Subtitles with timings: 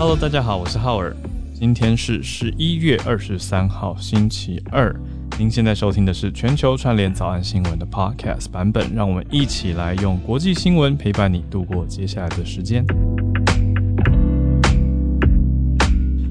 [0.00, 1.14] Hello，大家好，我是浩尔。
[1.52, 4.90] 今天是十一月二十三号，星期二。
[5.38, 12.82] 您现在收听的是全球串联早安新闻的 Podcast 版本，让我们一起来用国际新闻陪伴你度过接下来的时间。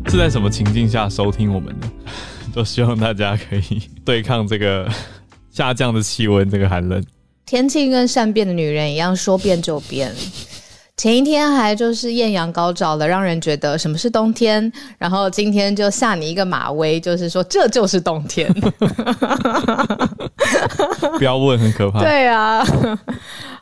[0.08, 1.88] 是在什么情境下收听我们的？
[2.52, 4.92] 都希望大家可以对抗这个
[5.52, 7.06] 下降的气温，这个寒冷。
[7.46, 10.12] 天气跟善变的女人一样，说变就变。
[11.00, 18.54] 前一天还就是艳阳高照的，让人觉得什么是冬天，然后今天就吓你一个马威，就是说这就是冬天。
[21.18, 22.02] 不要问，很可怕。
[22.02, 22.62] 对啊。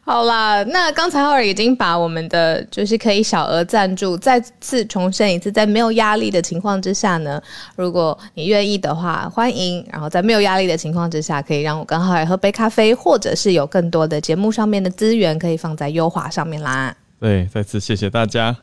[0.04, 7.40] 好啦，那刚才浩尔已经把我们的就是可以小额赞助，再次重申一次，在没有压力的情况之下呢，
[7.76, 9.86] 如果你愿意的话，欢迎。
[9.92, 16.96] 然后在没有压力的情况之下，可以让我跟浩尔喝杯咖啡，或者是有更多的节目上面的资源可以放在优化上面啦。
[17.20, 18.56] 对，再次谢谢大家。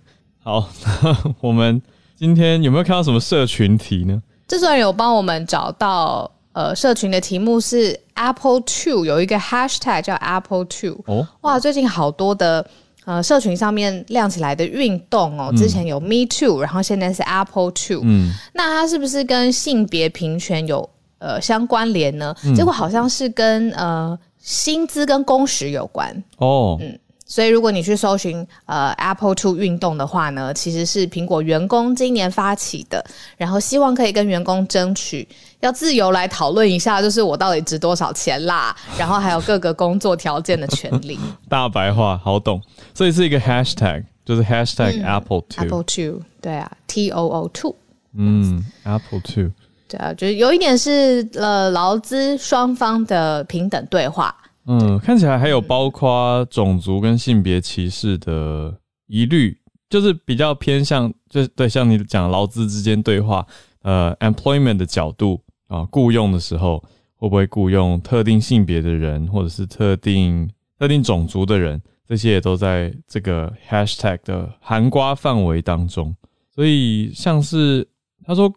[0.43, 0.69] 好，
[1.41, 1.81] 我们
[2.17, 4.23] 今天有没有看到什么社群题呢？
[4.47, 6.31] 制作人有帮我们找到。
[6.55, 11.03] 呃，社群的题目是 Apple Two，有一个 Hashtag 叫 Apple Two。
[11.07, 12.65] 哦，哇，最近好多的
[13.07, 18.03] 呃社群上面亮起来的运动哦，之前有 Me Too，然后现在是 Apple Two。
[18.05, 20.89] 嗯，那它是不是跟性别平权有
[21.19, 22.33] 呃相关联呢？
[22.55, 26.23] 结果好像是跟呃薪资跟工时有关。
[26.37, 26.97] 哦，嗯。
[27.35, 33.05] 所以，如果你去搜寻呃 Apple Two 运动的话呢，其实是苹果员工今年发起的，
[33.37, 35.27] 然后希望可以跟员工争取
[35.59, 41.19] 要自由来讨论一下，就是我到底值多少钱啦， 然后还有各个工作条件的权利。
[41.51, 42.63] 大白话好懂，
[42.95, 45.65] 所以是一个 Hashtag，就是 Hashtag Apple Two。
[45.65, 47.75] Apple Two，对啊，T O O Two。
[48.17, 49.51] 嗯，Apple Two。
[49.89, 54.33] 对啊，就是有一点是呃劳资双方的平等对话。
[54.67, 58.75] 嗯，看起来还有包括种族跟性别歧视的
[59.07, 59.59] 疑虑，
[59.91, 63.47] 就是比较偏向，就是对，像你讲劳资之间对话，
[63.83, 66.83] 呃，employment 的角度啊，雇佣的时候
[67.17, 70.49] 会不会雇佣特定性别的人，或者是特定
[70.79, 76.15] 特定种族的人，这些也都在这个 hashtag 的含瓜范围当中。
[76.55, 77.87] 所以像是
[78.25, 78.53] 他说。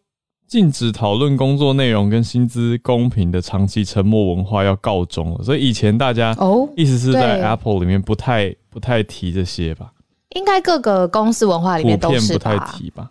[0.47, 9.91] 禁止讨论工作内容跟薪资公平的长期沉默文化要告终了，所以以前大家哦，意思是在 Apple 里面不太不太提这些吧？
[10.29, 13.09] 应该各个公司文化里面都是不太提吧？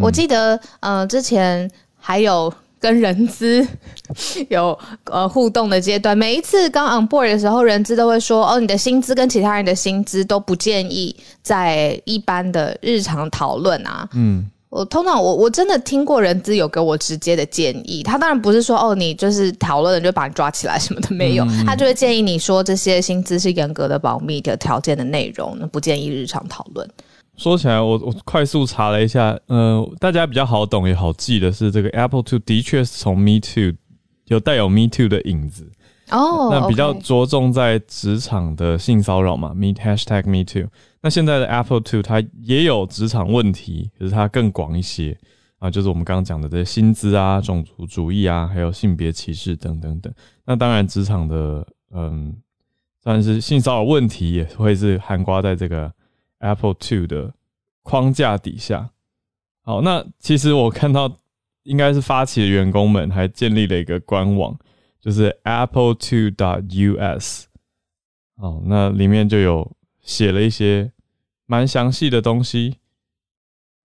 [0.00, 3.66] 我记得，呃，之前还有跟人资
[4.48, 14.48] 有呃互动的阶段，每一次刚 on board 的时候，人资都会说，哦，你的薪资跟其他人的薪资都不建议在一般的日常讨论啊，嗯。
[14.70, 26.88] 我通常我我真的听过人资有给我直接的建议，他当然不是说哦你就是讨论了就把你抓起来什么的没有，他就会建议你说这些薪资是严格的保密的条件的内容，那不建议日常讨论。
[27.36, 33.72] 说起来，我我快速查了一下，呃，大家比较好懂也好记的是，这个 Apple Two 的确是从 Me Too
[34.26, 35.70] 有带有 Me Too 的影子。
[36.10, 40.70] 哦，那比较着重在职场的性骚扰嘛，Me Hashtag Me Too。
[41.02, 45.16] 那现在的 Apple Two 它也有职场问题，可是它更广一些
[45.58, 50.12] 啊，就是我们刚刚讲的这些薪资啊、种族主义啊，还有性别歧视等等等。
[50.44, 52.34] 那当然，职场的嗯，
[53.02, 55.92] 算是性骚扰问题也会是含挂在这个
[56.38, 57.32] Apple Two 的
[57.82, 58.90] 框架底下。
[59.62, 61.10] 好，那其实我看到
[61.64, 64.56] 应该是发起的员工们还建立了一个官网。
[65.00, 67.46] 就是 Apple Two dot US，
[68.34, 69.70] 哦，那里面就有
[70.00, 70.90] 写了一些
[71.46, 72.78] 蛮详细的东西。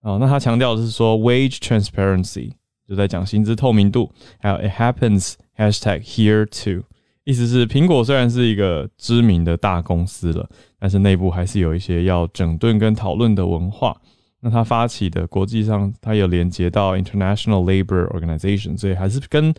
[0.02, 2.52] 哦，那他强调的是说 wage transparency，
[2.90, 6.84] 就在讲薪资透明度，还有 It happens hashtag here too，
[7.24, 13.96] 意思是苹果虽然是一个知名的大公司了，但是内部还是有一些要整顿跟讨论的文化。
[14.42, 19.54] 那他发起的国际上，他有连接到 International Labor Organization，所以还是跟。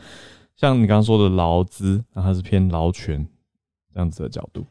[0.56, 3.26] 像你刚刚说的劳资，那它是偏劳权
[3.92, 4.66] 这样子的角度。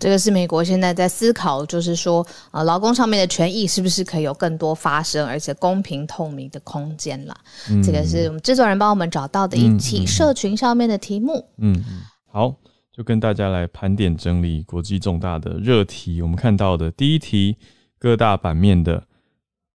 [0.00, 7.36] 这个是美国现在在思考，就是说，呃，劳工上面的权益是不是可以有更多发生，而且公平透明的空间啦？
[7.84, 11.48] 这个是我们制作人帮我们找到的一起社群上面的题目。
[11.58, 11.80] 嗯，
[12.26, 12.56] 好，
[12.92, 16.20] 就跟大家来盘点整理国际重大的热题。
[16.22, 17.56] 我们看到的第一题，
[18.00, 19.04] 各大版面的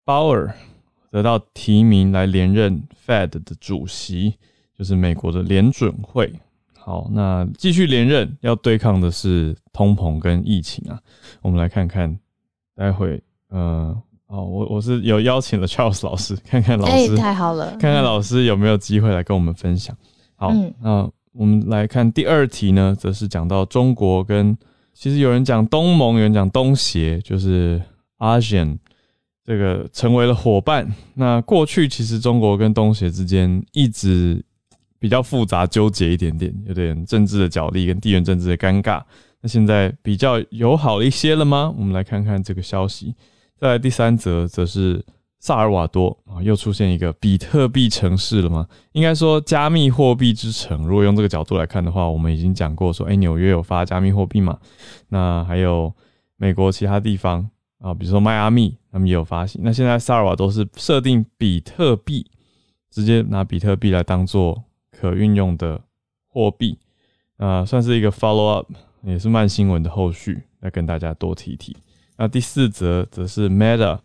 [0.04, 0.54] 鲍尔
[1.10, 4.36] 得到提名来连任 Fed 的主席。
[4.78, 6.32] 就是美国的联准会，
[6.78, 11.00] 好，那继续连任要对抗的是通膨跟疫情啊。
[11.42, 12.18] 我们来看看，
[12.76, 13.96] 待会，呃，
[14.28, 19.96] 哦，我我是有邀请了 Charles 老师，看看老师太好了，看看老师有没有机会来跟我们分享。
[20.36, 24.58] 好，那我们来看第二题呢，则是讲到中国跟，
[24.94, 27.82] 其实有人讲东盟，有人讲东协，就是
[28.18, 28.78] ASEAN
[29.46, 30.92] 这个成为了伙伴。
[31.14, 34.44] 那过去其实中国跟东协之间一直
[35.04, 39.04] 比较复杂纠结一点点，有点政治的角力跟地缘政治的尴尬。
[39.42, 41.70] 那现在比较友好一些了吗？
[41.78, 43.14] 我们来看看这个消息。
[43.58, 45.04] 再来第三则，则是
[45.42, 48.66] 萨尔瓦多啊，又出现一个比特币城市了吗？
[48.94, 50.88] 应该说加密货币之城。
[50.88, 54.58] 如果用这个角度来看的话，我们已经讲过说，哎，纽约有发加密货币嘛？
[55.10, 55.94] 那还有
[56.38, 57.46] 美国其他地方
[57.80, 59.60] 啊，比如说迈阿密，他们也有发行。
[59.66, 62.26] 那现在萨尔瓦多是设定比特币，
[62.90, 64.64] 直接拿比特币来当做
[65.04, 65.82] 可运用的
[66.30, 66.78] 货币，
[67.36, 68.72] 啊，算是一个 follow up。
[69.06, 71.76] 也是慢新闻的后续，来跟大家多提提。
[72.16, 74.00] 那第四则则是 Meta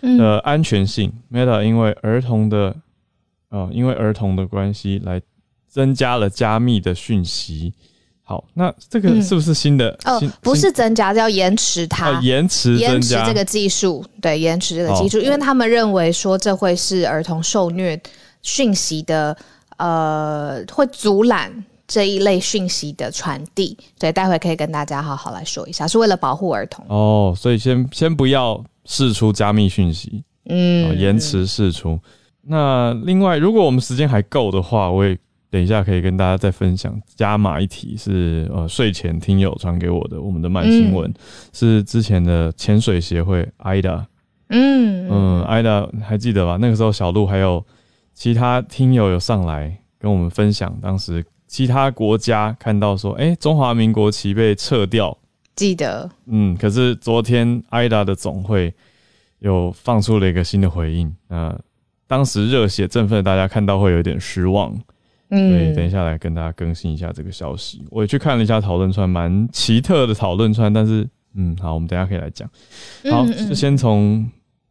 [0.00, 2.74] 的安全性，Meta 因为儿童的，
[3.50, 5.20] 呃，因为儿童的关系来
[5.68, 7.74] 增加了加密的讯息。
[8.22, 9.94] 好，那这个是不是新的？
[10.06, 18.00] 哦，不是增加，要延迟它，延迟延迟这个技术，对，延迟这个技术，因为他们认为说这会是儿童受虐
[18.40, 19.36] 讯息的，
[19.78, 21.64] 呃，会阻拦。
[21.90, 31.98] 这一类讯息的传递，对，待会可以跟大家好好来说一下，是为了保护儿童哦，所以先先不要释出加密讯息，嗯，延迟释出。
[32.42, 35.16] 那另外，如果我们时间还够的话，我也
[35.48, 41.10] 等一下可以跟大家再分享加码一题，是呃睡前听友传给我的，我们的慢新闻
[41.54, 44.04] 是之前的潜水协会 IDA，
[44.50, 46.58] 嗯嗯，IDA 还记得吧？
[46.60, 47.64] 那个时候小鹿还有
[48.18, 51.24] 其他听友有上来跟我们分享当时。
[51.46, 55.16] 其他国家看到说，哎，中华民国旗被撤掉，
[55.54, 58.74] 记得，嗯，可是昨天 IDA 的总会
[59.38, 61.56] 有放出了一个新的回应，那
[62.08, 64.76] 当时热血振奋，大家看到会有点失望，
[65.30, 67.82] 嗯，所以等一下来跟大家更新一下这个消息。
[67.88, 72.50] 我也去看了一下讨论串，蛮奇特的讨论串，但是，嗯，好，我们等下可以来讲，
[73.10, 74.28] 好，就先从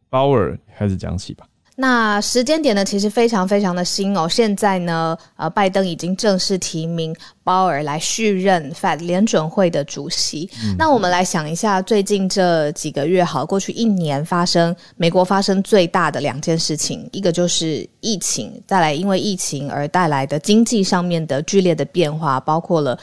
[0.08, 1.44] 鲍尔开始讲起吧。
[1.80, 4.28] 那时间点呢，其实非常非常的新哦。
[4.28, 7.14] 现在呢，呃，拜登已经正式提名
[7.44, 10.50] 鲍尔来续任 Fed 联准会的主席。
[10.76, 22.98] 那我们来想一下，最近这几个月，好，过去一年发生美国发生最大的两件事情，一个就是疫情，再来因为疫情而带来的经济上面的剧烈的变化，包括了。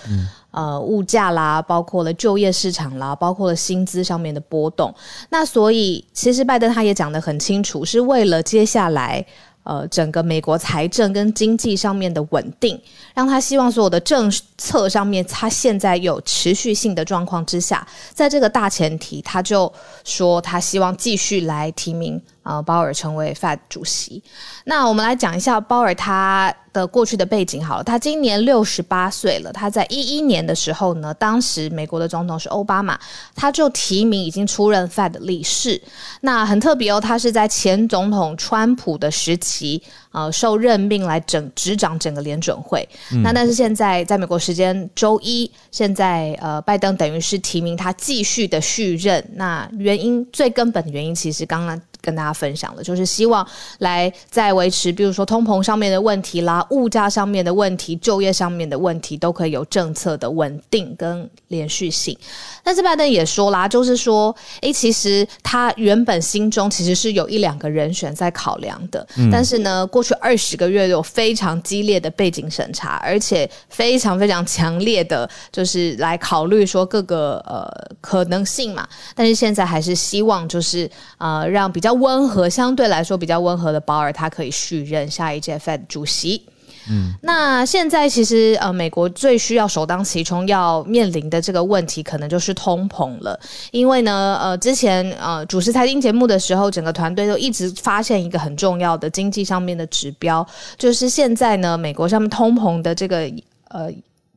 [0.56, 4.96] 呃，物价啦，包括了就业市场啦，包括了薪资上面的波动。
[5.30, 9.25] 那所以，其实拜登他也讲得很清楚，是为了接下来
[9.63, 12.81] 呃整个美国财政跟经济上面的稳定，
[13.15, 19.71] 让他希望所有的政策上面，他现在有持续性的状况之下，在这个大前提，他就
[20.03, 24.21] 说他希望继续来提名呃鲍尔成为 Fed 主席。
[24.65, 26.53] 那我们来讲一下鲍尔他。
[26.75, 29.53] 的过去的背景好了，他今年六十八岁了。
[29.53, 33.00] 他在一一年的时候呢，当时美国的总统是奥巴马，
[33.33, 35.81] 他就提名已经出任 Fed 理事。
[36.19, 39.81] 那很特别哦，他是在前总统川普的时期，
[40.15, 42.88] 呃，受任命来整执掌整个联准会。
[43.21, 49.21] 那但是现在在美国时间周一，现在呃，拜登等于是提名他继续的续任。
[49.33, 51.79] 那原因最根本的原因，其实刚刚。
[52.06, 53.46] 跟大家分享的，就是希望
[53.80, 62.16] 来在维持，比如说通膨上面的问题啦，物价上面的问题，就业上面的问题，都可以有政策的稳定跟连续性。
[62.63, 77.68] 但是拜登也说啦，就是说，诶，其实他原本心中其实是有一两个人选在考量的，但是呢，过去二十个月有非常激烈的背景审查，而且非常非常强烈的，就是来考虑说各个呃
[78.00, 78.88] 可能性嘛。
[79.15, 80.88] 但是现在还是希望就是
[81.18, 81.95] 呃让比较。
[81.96, 86.46] 温和相对来说比较温和的保尔，他可以续任下一届 Fed 主席。
[86.88, 93.40] 嗯，那现在其实呃，美国最需要首当其冲要面临的这个问题，可能就是通膨了。
[93.72, 100.46] 因为呢，呃，之前呃主持财经节目的时候，整个团队都一直发现一个很重要的经济上面的指标，
[100.78, 103.22] 就是现在呢，美国上面通膨的这个
[103.70, 103.90] 呃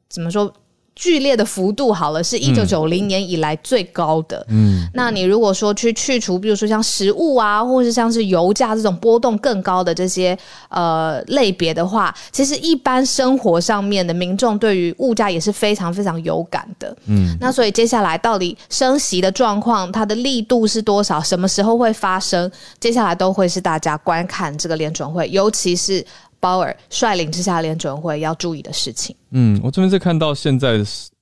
[0.09, 0.51] 怎么说？
[0.99, 4.45] 剧烈的幅度好了，是一九九零年以来最高的。
[4.49, 10.37] 嗯，那你如果说去去除，比如说像食物啊，或是像是油价这种波动更高的这些
[10.71, 16.97] 呃类别的话，其实一般生活上面的民众对于物价也是非常非常有感的。
[17.07, 22.51] 嗯，那所以接下来到底升息的状况，它的力度是多少，什么时候会发生，
[22.81, 26.05] 接下来都会是大家观看这个联准会，尤其是。
[26.41, 29.15] 鲍尔率领之下联准会要注意的事情。
[29.31, 30.79] 嗯，我这边是看到现在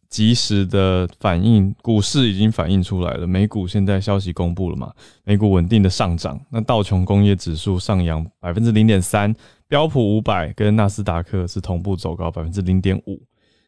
[0.08, 3.26] 及时的反应，股市已经反映出来了。
[3.26, 4.92] 美股现在消息公布了嘛？
[5.24, 9.34] 美股稳定的上涨，那道琼工业指数上扬百分之零点三，
[9.66, 13.20] 标普五百跟纳斯达克是同步走高百分之零点五。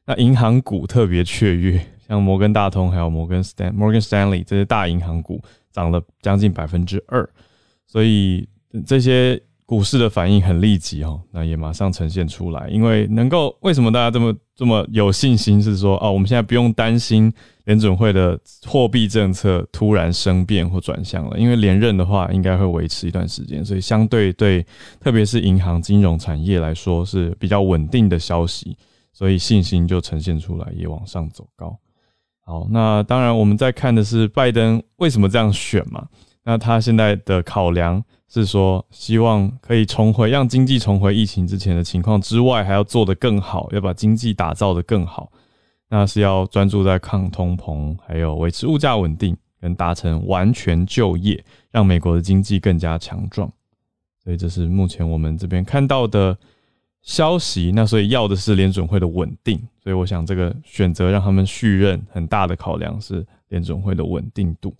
[0.07, 7.29] 那银行股特别雀跃，像摩根大通还有摩根 Stan Morgan Stanley 这些大银行股涨了将近百分之二。
[7.87, 8.49] 所以
[8.87, 9.43] 这些。
[9.69, 12.71] 股市的反应很立即哦，那也马上呈现出来。
[12.71, 15.63] 因为能够为什么大家这么这么有信心？
[15.63, 17.31] 是说哦，我们现在不用担心
[17.67, 21.39] 联准会的货币政策突然生变或转向了。
[21.39, 24.65] 因为连任的话，应该会维持一段时间，所以相对对，
[24.99, 28.75] 特别是银行金融产业来说是比较稳定的消息，
[29.13, 31.79] 所以信心就呈现出来，也往上走高。
[32.43, 36.09] 好，那当然我们在看的是拜登为什么这样选嘛？
[36.49, 38.03] 那他现在的考量。
[38.31, 45.33] 是说，希望可以重回让经济重回疫情之前的情况之外，还要做得更好，要把经济打造得更好。
[45.89, 53.51] 那是要专注在抗通膨，还有维持物价稳定，跟达成完全就业，让美国的经济更加强壮。
[54.23, 56.37] 所以这是目前我们这边看到的
[57.01, 57.73] 消息。
[57.75, 59.59] 那所以要的是联准会的稳定。
[59.83, 64.75] 所以我想这个选择让他们续任很大的考量是联准会的稳定度。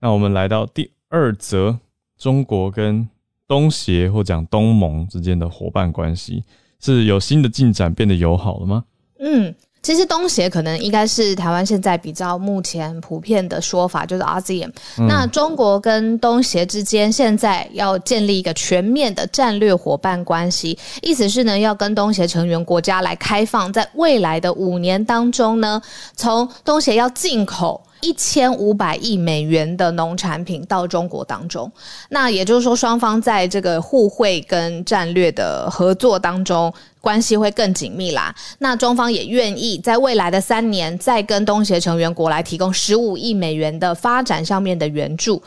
[0.00, 1.78] 那我们来到第二则。
[2.18, 3.08] 中国跟
[3.48, 6.44] 东协或讲东盟之间的伙伴关系
[6.78, 8.84] 是有新的进展，变得友好了吗？
[9.20, 14.70] 嗯，其实东协可能应该是台湾现在比较目前普遍的说法，就是 ASEAN。
[15.08, 25.80] 那中国跟东协之间现在要建立一个全面的战略伙伴关系，意思是呢，要跟东协成员国家来开放，在未来的五年当中呢，
[26.14, 27.82] 从东协要进口。
[28.00, 31.70] 一千五百亿美元的农产品到中国当中，
[32.08, 38.34] 那也就是说，双方在这个互惠跟战略的合作当中，关系会更紧密啦。
[38.58, 45.42] 那中方也愿意在未来的三年，再跟东协成员国来提供十五亿美元的发展上面的援助。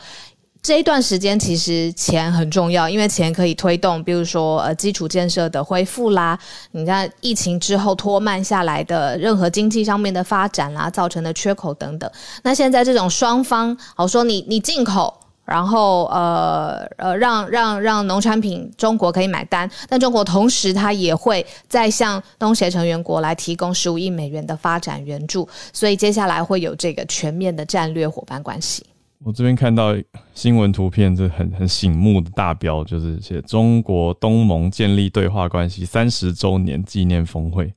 [0.64, 6.38] 这一段时间其实钱很重要，因为钱可以推动，比如说呃基础建设的恢复啦，
[6.70, 12.10] 你看疫情之后拖慢下来的任何经济上面的发展啦，造成的缺口等等。
[12.42, 15.12] 那现在这种双方，好说你你进口，
[15.44, 28.82] 然后呃呃让让让农产品中国可以买单，但中国同时它也会再向东协成员国来提供十五亿美元的发展援助，所以接下来会有这个全面的战略伙伴关系。
[29.24, 29.96] 我这边看到
[30.34, 37.72] 新闻图片，这很很醒目的大标，就是写中国东盟建立对话关系三十周年纪念峰会。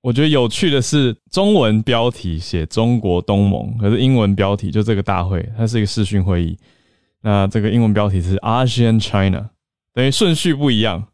[0.00, 6.58] 我觉得有趣的是，中文标题写中国东盟，可是英文标题就这个大会，它是一个视讯会议。
[7.22, 9.50] 那这个英文标题是 ASEAN China，
[9.94, 11.06] 等于顺序不一样，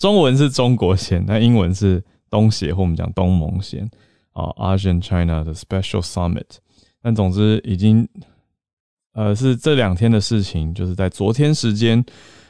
[0.00, 3.88] 中文是中国先，那英文是东协或我们讲东盟先
[4.32, 6.56] 啊，ASEAN China 的 Special Summit。
[7.00, 8.08] 但总之已经。
[9.20, 12.02] 呃，是这两天的事情，就是在昨天时间，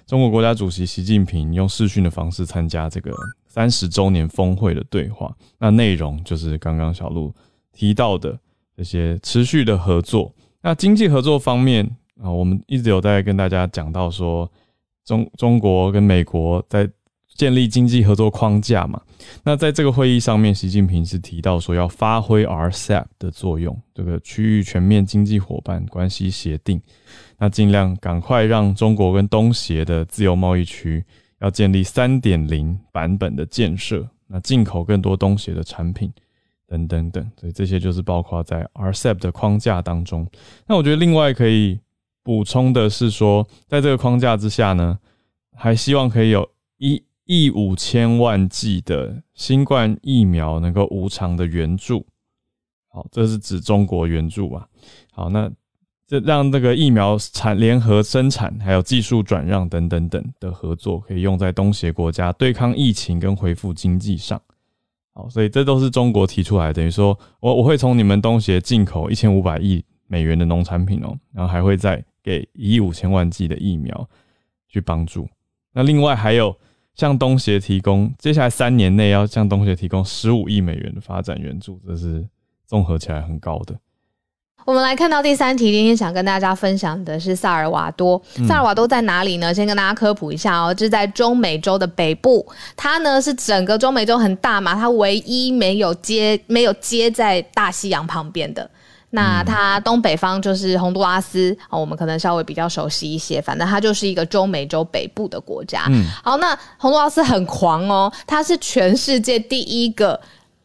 [0.07, 3.12] 中国国家主席习近平用视讯的方式参加这个
[3.49, 5.37] 三十周年峰会的对话。
[5.59, 7.35] 那内容就是刚刚小鹿
[7.73, 8.39] 提到的
[8.77, 10.33] 这些持续的合作。
[10.62, 11.85] 那经济合作方面
[12.23, 14.49] 啊，我们一直有在跟大家讲到说，
[15.05, 16.89] 中中国跟美国在。
[17.40, 19.00] 建立经济合作框架嘛？
[19.44, 26.78] 那在这个会议上面，习近平是提到说要发挥 RCEP 的作用，这个区域全面经济伙伴关系协定，
[27.38, 31.02] 那尽量赶快让中国跟东协的自由贸易区
[31.38, 36.12] 要建立三点零版本的建设，那进口更多东协的产品
[36.68, 40.28] 等等等，所以这些就是包括在 RCEP 的框架当中。
[40.66, 41.80] 那我觉得另外可以
[42.23, 44.99] 补充的是说，在这个框架之下呢，
[45.56, 47.02] 还希望可以有一。
[47.33, 52.05] 亿五千万剂的新冠疫苗能够无偿的援助，
[52.89, 54.67] 好，这是指中国援助啊。
[55.13, 55.49] 好，那
[56.09, 64.43] 这让这个疫苗产联合生产，还有技术转让等等等的合作，可以用在东协国家对抗疫情跟恢复经济上。
[65.15, 74.11] 好，所以这都是中国提出来，等于说我我会从你们东协进口一千五百亿美元的农产品哦，然后还会再给一亿五千万剂的疫苗
[74.69, 75.29] 去帮助。
[75.73, 76.53] 那另外还有。
[76.97, 82.26] 向东协提供，接下来三年内要向东协提供十五亿美元的发展援助，这是
[82.66, 83.75] 综合起来很高的。
[84.66, 88.20] 我们来看到第三题，今天想跟大家分享的是萨尔瓦多。
[88.47, 89.52] 萨尔瓦多在哪里呢？
[89.54, 98.70] 先跟大家科普一下哦，这是在中美洲的北部，它呢是整个中美洲很大嘛，它唯一没有接没有接在大西洋旁边的。
[99.11, 103.43] 那它东北方就是洪都拉斯啊，我们可能稍微比较熟悉一些。
[103.43, 105.85] 反正它就是一个中美洲北部的国家。
[105.88, 110.21] 嗯，好，那洪都拉斯很狂哦，它是全世界第一个，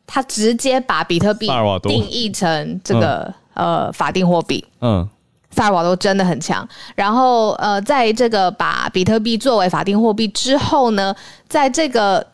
[0.05, 1.49] 它直接把比特币
[1.83, 4.63] 定义成这个呃法定货币。
[4.81, 5.09] 嗯，
[5.49, 6.67] 萨尔瓦多真的很强。
[6.93, 11.15] 然后呃，在这个把比特币作为法定货币之后呢，
[11.47, 12.25] 在这个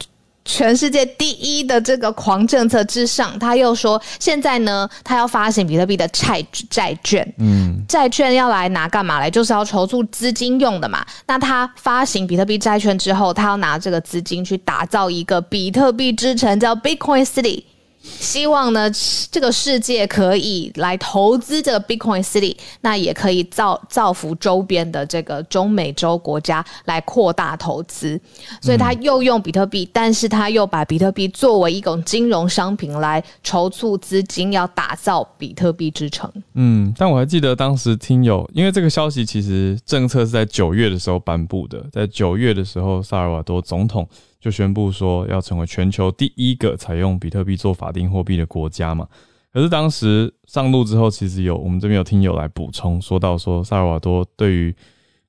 [0.44, 9.30] 全世界第一的这个狂政策之上，他又说现在呢，他要发行比特币的债债券，嗯，债券要来拿干嘛来？
[9.30, 11.06] 就是要筹措资金用的嘛。
[11.28, 17.64] 那他发行比特币债券之后，他要拿这个资金去打造一个比特币之城，叫 Bitcoin City。
[18.02, 18.90] 希望呢，
[19.32, 28.20] 这个世界可以来投资这个 Bitcoin City，那也可以造造福周边的这个中美洲国家来扩大投资。
[28.62, 36.32] 所以他又用比特币，但是他又把比特币作为一种金融商品来筹措资金，要打造比特币之城。
[36.56, 44.08] 嗯，但我还记得当时听友，因为这个消息其实政策是在九月的时候颁布的，在九月的时候，萨尔瓦多总统。
[44.42, 49.08] 就宣布说要成为全球第一个采用比特币做法定货币的国家嘛？
[49.54, 54.76] 可是当时上路之后，其实有我们这边有听友来补充，说到说萨尔瓦多对于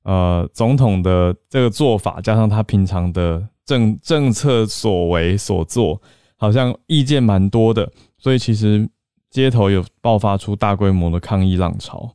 [0.01, 6.01] 呃总统的这个做法，加上他平常的政政策所为所做，
[6.35, 8.89] 好像意见蛮多的，所以其实
[9.29, 12.09] 街头有爆发出大规模的抗议浪潮，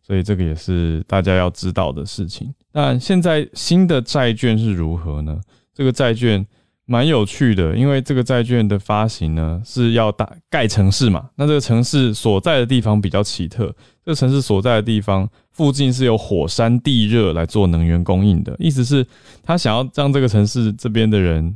[0.00, 2.54] 所以这个也是大家要知道的事情。
[2.72, 5.40] 但现在新的债券是如何呢？
[5.78, 6.44] 这个债券
[6.86, 13.66] 蛮有趣的，因为这个债券的发行呢是要大盖城市嘛，那这个城市所在的地方比较奇特，
[14.04, 19.06] 这个城市所在的地方附近是有火山地热来做能源供应的，意思是
[19.40, 21.46] 他想要让这个城市这边的人，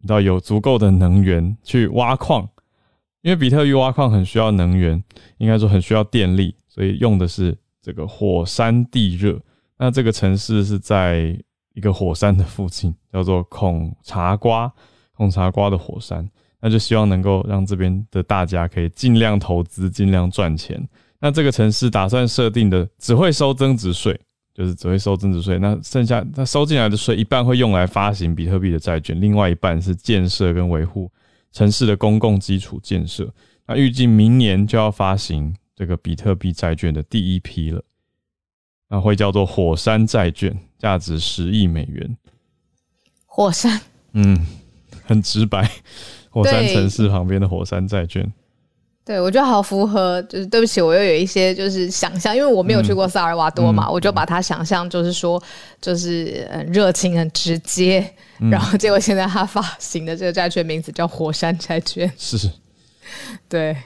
[0.00, 2.48] 你知道有足够的能源去挖矿，
[3.22, 5.02] 因为比特币挖矿很需要能源，
[5.38, 9.36] 应该说很需要电力，所以用的是这个火山地热。
[9.76, 11.36] 那这个城市是在。
[11.74, 14.72] 一个火山的附近 叫做孔茶瓜，
[15.16, 16.28] 孔茶瓜的火山，
[16.60, 20.88] 那就希望能够让这边的大家可以尽量投资，尽量赚钱。
[21.20, 24.18] 那这个城市打算设定的只会收增值税，
[24.54, 25.58] 就是只会收增值税。
[25.58, 31.10] 那剩下它收进来的税一半会用来发行比特币的债券，另外一半是建设跟维护
[31.52, 33.32] 城市的公共基础建设。
[33.66, 37.82] 那预计明年就要发行这个比特币债券的第一批了。
[38.94, 42.16] 那会叫做火山债券，价值十亿美元。
[43.26, 43.80] 火山，
[44.12, 44.46] 嗯，
[45.04, 45.68] 很直白，
[46.30, 48.32] 火山城市旁边的火山债券。
[49.04, 50.22] 对，我觉得好符合。
[50.22, 55.42] 就是对不起，我又有一些就是想象，因为我没有去过萨尔瓦多嘛，我就把它想象就是说，
[55.80, 58.14] 就是很热情、很直接。
[58.48, 62.48] 然后结果现在他发行的这个债券名字叫火山债券，是，
[63.48, 63.76] 对，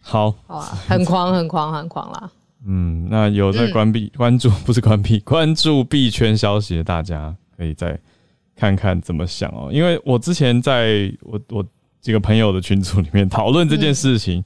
[0.00, 2.30] 好，好啊，很狂，很狂，很狂啦。
[2.66, 7.98] 嗯，那有在关闭关注 不是关闭 关注币圈消息的，大家可以再
[8.56, 9.70] 看看怎么想哦。
[9.72, 11.64] 因为我之前在我我
[12.00, 14.42] 几个朋友的群组里面讨论这件事情，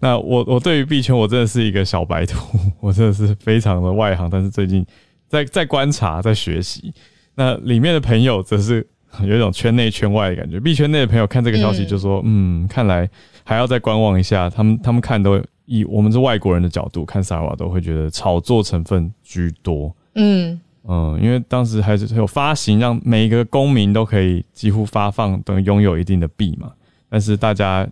[0.00, 2.38] 那我我对于币圈我真的是一个小白兔，
[2.80, 4.84] 我真的是非常的外行，但是最近
[5.28, 6.92] 在在观察在学习。
[7.34, 8.86] 那里面的朋友则是
[9.22, 13.08] 有一种圈内圈外的感觉，币圈内的朋友看这个消息就说，嗯，看来
[13.44, 15.40] 还要再观望一下，他们他们看都。
[15.64, 19.94] 以我们是外国人的角度看萨尔瓦多，会觉得炒作成分居多。
[20.14, 26.72] 嗯嗯，因为当时还是有发行，让每一个公民都可以几乎发放等于拥有一定的币嘛。
[27.08, 27.88] 但是大家，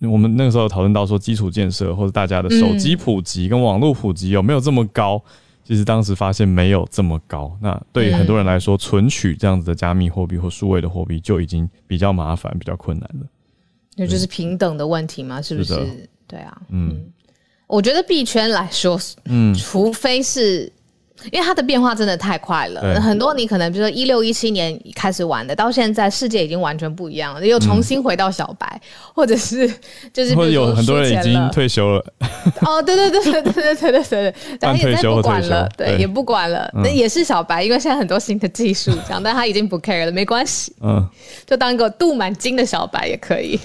[0.00, 5.22] 我们那个时候讨论到说，基础建设或者大家的手机普及跟网络普及有没有这么高？
[5.62, 7.56] 其实当时发现没有这么高。
[7.60, 13.26] 那对于很多人来说，存取这样子的加密货币或数位的货币就已经比较麻烦、比较困难了。
[13.94, 15.42] 那就是平等的问题嘛？
[15.42, 16.08] 是不是？
[16.28, 17.06] 对啊，嗯，
[17.66, 20.70] 我觉得币圈来说，嗯，除非是
[21.32, 28.80] 因为它的变化真的太快了，很多你可能比如说一六一七年开始玩的，到现在世界已经完全不一样了，又重新回到小白，
[29.12, 29.68] 或者是
[30.14, 32.04] 就是或者有很多人已经退休了，
[32.62, 41.04] 哦，对对对对对对对对对， 但也在不管了，对，也不管了，那也是小白，因为现在很多新的技术这样， 但他已经不 care 了，没关系，嗯，
[41.44, 43.58] 就当一个镀满金的小白也可以。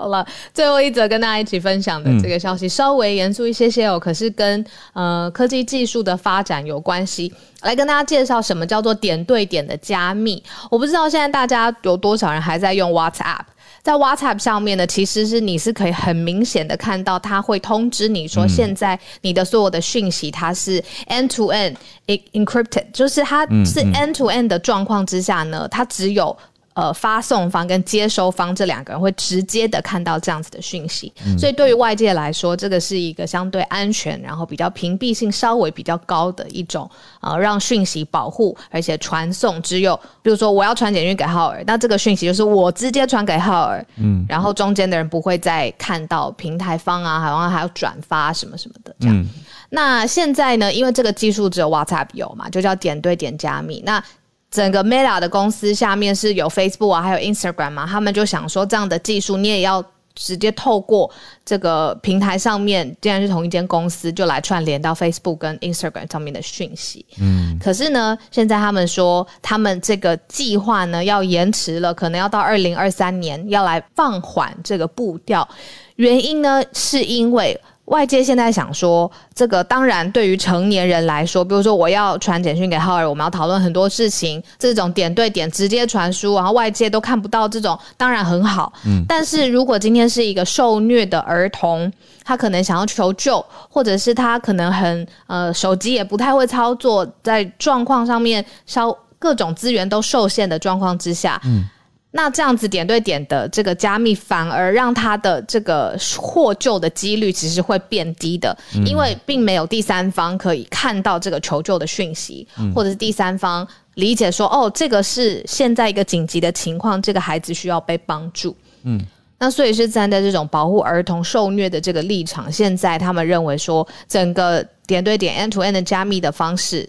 [0.00, 7.30] 好了，最后一则跟大家一起分享的这个消息稍微严肃一些些哦，可是跟呃科技技术的发展有关系。
[7.60, 10.42] 来跟大家介绍什么叫做点对点的加密。
[10.70, 13.40] 我不知道现在大家有多少人还在用 WhatsApp，
[13.82, 26.34] 在 WhatsApp 上面呢，其实是你是可以很明显的看到，它会通知你说现在你的所有的讯息它是 end to end encrypted，就是它是 end to end 的状况之下呢，它只有。
[26.74, 36.88] 呃，发送方跟接收方这两个人会直接的看到这样子的讯息，所以对于外界来说，这个是一个相对安全，然后比较屏蔽性稍微比较高的一种
[37.20, 49.26] 呃，让讯息保护，而且传送只有，比如说我要传简讯给浩尔，那这个讯息就是我直接传给浩尔，嗯，然后中间的人不会再看到平台方啊，好像还要转发什么什么的这样。
[49.70, 54.02] 那现在呢，因为这个技术只有 WhatsApp 有嘛，就叫点对点加密，那。
[54.50, 59.84] 整个 Meta 的公司下面是有 Facebook 啊，还有 Instagram 嘛，他们就想说这样的技术你也要。
[60.16, 61.10] 直接透过
[61.46, 67.06] 这个平台上面，既然是同一间公司，就来串联到 Facebook 跟 Instagram 上面的讯息。
[67.20, 75.48] 嗯，可是呢，现在他们说他们这个计划呢要延迟了，可能要到二零二三年要来放缓这个步调。
[75.94, 77.58] 原因呢，是因为。
[77.90, 88.72] 外界现在想说，这个当然对于成年人来说，比如说我要传简讯给浩尔，我们要讨论很多事情，这种点对点直接传输，然后外界都看不到，这种当然很好。
[88.86, 91.92] 嗯，但是如果今天是一个受虐的儿童，
[92.24, 101.68] 他可能想要求救，或者是他可能很呃手机也不太会操作，在状况上面稍各种资源都受限的状况之下，嗯。
[102.12, 118.56] 那这样子点对点的这个加密，反而让他的这个获救的几率其实会变低的，因为并没有第三方可以看到这个求救的讯息，或者是第三方理解说，哦，这个是现在一个紧急的情况，这个孩子需要被帮助。
[118.82, 119.00] 嗯，
[119.38, 126.88] 那所以是站在这种保护儿童受虐的这个立场，现在他们认为说，整个点对点 end to end 的加密的方式。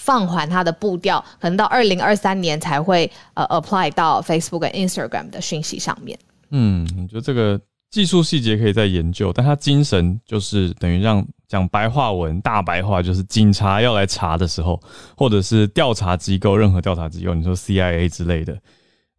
[0.00, 6.18] 放缓它的步调，可能到二零二三年才会呃 apply 到 Facebook 跟 Instagram 的讯息上面。
[6.48, 7.60] 嗯，我觉得这个
[7.90, 14.80] 技术细节可以再研究，但它精神就是等于让讲白话文、大白话，就是警察要来查的时候，
[15.18, 18.58] 或者是调查机构，任何调查机构，你说 CIA 之类的，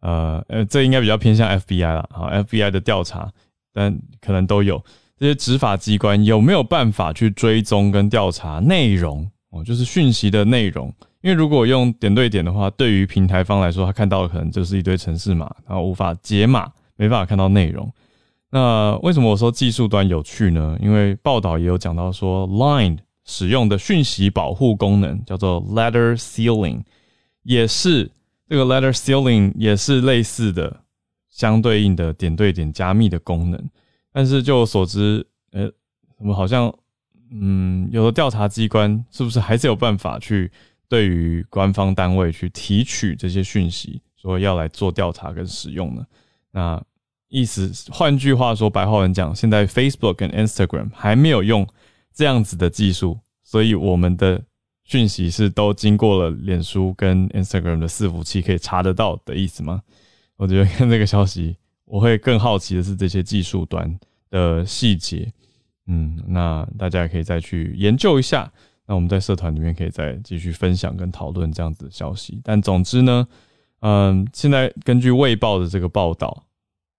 [0.00, 3.30] 呃呃，这应该比较偏向 FBI 了好 FBI 的调查，
[3.72, 4.84] 但可能都有
[5.16, 9.30] 这些执法机关有没有办法去追踪跟调查内容？
[9.52, 17.92] 哦，就是讯息的内容，因为如果用点对点的话，对于平台方来说，他看到的可能就是一堆城市码，然后无法解码，没办法看到内容。
[18.50, 20.78] 那为什么我说技术端有趣呢？
[20.80, 26.82] 因为报道也有讲到说，Line 使用的讯息保护功能叫做 Letter Sealing，
[27.42, 28.10] 也是
[28.48, 30.80] 这个 Letter Sealing 也是类似的
[31.28, 33.62] 相对应的点对点加密的功能。
[34.14, 35.70] 但是就我所知，呃，
[36.16, 36.74] 怎么好像？
[37.32, 40.50] 嗯，有的调查机关是不是还是有办法去
[40.88, 46.06] 对于官方单位去提取这些讯息，说要来做调查跟使用呢？
[46.50, 46.82] 那
[47.28, 51.66] 意思，换句话说，白话文讲，现在 Facebook 跟 Instagram 还没有用
[52.14, 54.42] 这样子的技术，所以我们的
[54.84, 59.80] 讯息是都经过了脸书跟 Instagram 的伺服器可以查得到的意思吗？
[60.36, 65.32] 我觉得看这个消息，我会更好奇的是这些技术端的细节。
[65.86, 68.50] 嗯，那大家也可以再去研究一下。
[68.86, 72.40] 那我们在社团里面可以再继续分享跟讨论这样子的消息。
[72.44, 73.26] 但总之呢，
[73.80, 76.44] 嗯，现在根据卫报的这个报道，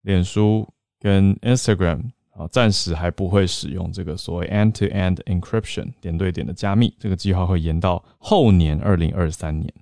[0.01, 0.67] 脸书
[0.99, 6.93] 跟 Instagram 啊，暂时还不会使用这个所谓 end-to-end encryption 点对点的加密。
[6.99, 9.73] 这个计划会延到后年二零二三年。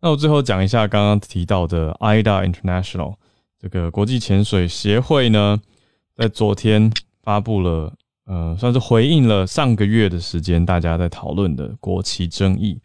[0.00, 3.16] 那我最后讲一下刚刚提到的 IDA International
[3.58, 5.60] 这个国际潜水协会呢，
[6.16, 6.90] 在昨天。
[7.24, 7.92] 发布了，
[8.26, 12.78] 呃，算是回应了上个月的时间大家在讨论的国旗争议。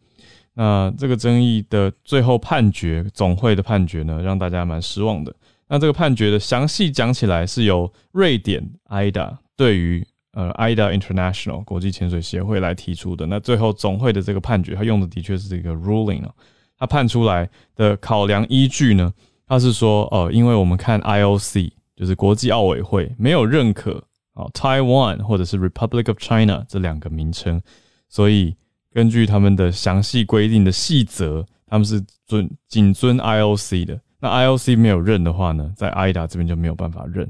[0.53, 5.33] 那这个争议的最后判决，总会的判决呢，让大家蛮失望的。
[5.67, 13.25] 那这个判决的详细讲起来，是由瑞典 IDA 对于呃 IDA International 国际潜水协会来提出的。
[13.27, 16.31] 那最后总会的这个判决，他用的的确是这个 ruling 啊，
[16.77, 19.13] 他判出来的考量依据呢，
[19.47, 24.03] 他是说，呃，因为我们看 IOC 就是国际奥委会没有认可。
[24.39, 27.61] 哦，Taiwan 或者是 Republic of China 这两个名称，
[28.07, 28.55] 所以
[28.93, 33.99] 根据他们的详细规定的细则，他们是遵谨遵 IOC 的。
[34.21, 37.29] 那 IOC 没有认的话呢，在 IDA 这边就没有办法认。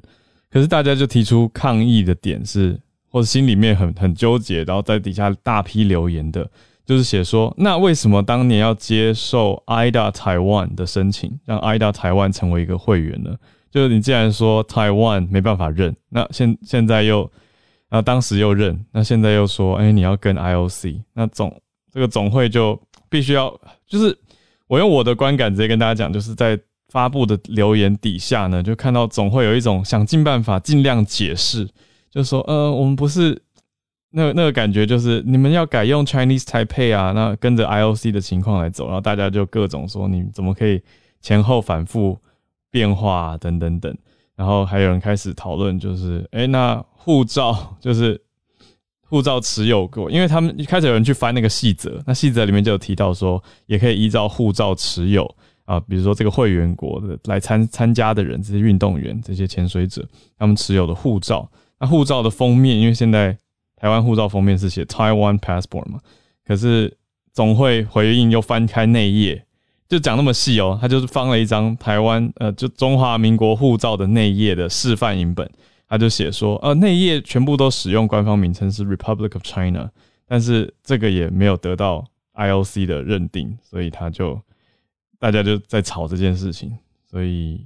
[0.52, 6.50] 可是大家就提出抗议的点是，或者心里面很很纠结，然后在底下大批留言的，
[6.86, 13.36] 就是写说，那为什么当年要接受 IDA Taiwan 的申请，让 IDA 台湾成为一个会员呢？
[13.72, 17.22] 就是你既然说 Taiwan 没办法认，那现现在又，
[17.88, 21.56] 然后当时又认，那现在又说，哎，你要跟 IOC，那总
[21.92, 23.56] 这个总会就必须要，
[23.88, 24.18] 就是
[24.68, 31.70] 我用我的观感直接跟大家讲，就是在发布的留言底下呢，就看到总会有一种想尽办法尽量解释，
[32.10, 33.40] 就说，呃，我们不是
[34.10, 40.82] 那那个感觉，就是你们要改用 Chinese Taipei 啊，那跟着 IOC 的情况来走，然后大家就各种说，你怎么可以
[41.22, 42.18] 前后反复。
[42.72, 43.96] 变化等等等，
[44.36, 48.22] 然后还有人开始讨论，就是哎，那护照 就是
[49.02, 63.36] 护照持有过，因为他们一开始有人去翻那个细则，那细则里面就有提到说，也可以依照护照持有啊，比如说这个会员国的来参参加的人，这些运动员、这些潜水者，他们持有的护照，那护照的封面，因为现在
[63.76, 66.00] 台湾护照封面是写 Taiwan Passport 嘛，
[66.46, 66.96] 可是
[67.34, 69.44] 总会回应又翻开内页，
[69.90, 75.50] 就讲那么细哦，他就是放了一张台湾呃，就中华民国护照的内页的示范影本，
[75.88, 79.90] 他就写说，呃，内页全部都使用官方名称是 Republic of China，
[80.28, 84.40] 但是这个也没有得到 IOC 的认定，所以他就
[85.18, 86.72] 大家就在吵这件事情，
[87.10, 87.66] 所以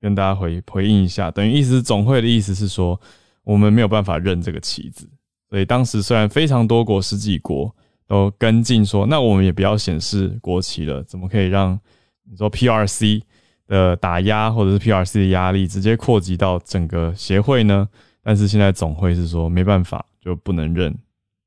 [0.00, 2.98] 跟大家回回应一下，等于意思是总会的意思是说，
[3.44, 5.06] 我们没有办法认这个旗子，
[5.50, 7.70] 所以当时虽然非常多国十几国。
[8.10, 11.78] 都跟进说，那我们也不要显示国旗了，怎么可以让
[12.24, 13.22] 你说 PRC
[13.68, 17.88] 的打压或者是 PRC 的压力直接扩及到整个协会呢？
[18.20, 20.92] 但是现在总会是说没办法，就不能认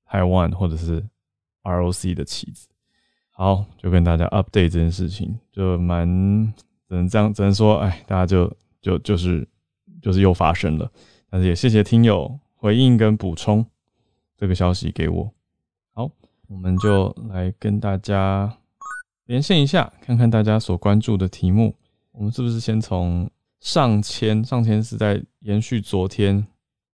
[0.06, 1.04] 台湾或者是
[1.64, 2.70] ROC 的旗子。
[3.32, 6.08] 好，就跟大家 update 这件事情，就蛮
[6.88, 8.50] 只能这样，只能说，哎，大家就
[8.82, 9.46] 就就是
[10.02, 10.90] 就是又发生了。
[11.30, 13.66] 但是也谢谢听友回应跟补充
[14.38, 15.30] 这个消息给我。
[16.54, 18.56] 我们就来跟大家
[19.26, 21.74] 连线一下，看看大家所关注的题目。
[22.12, 23.28] 我们是不是先从
[23.60, 24.46] 上千？
[24.46, 26.46] 上千是在延续昨天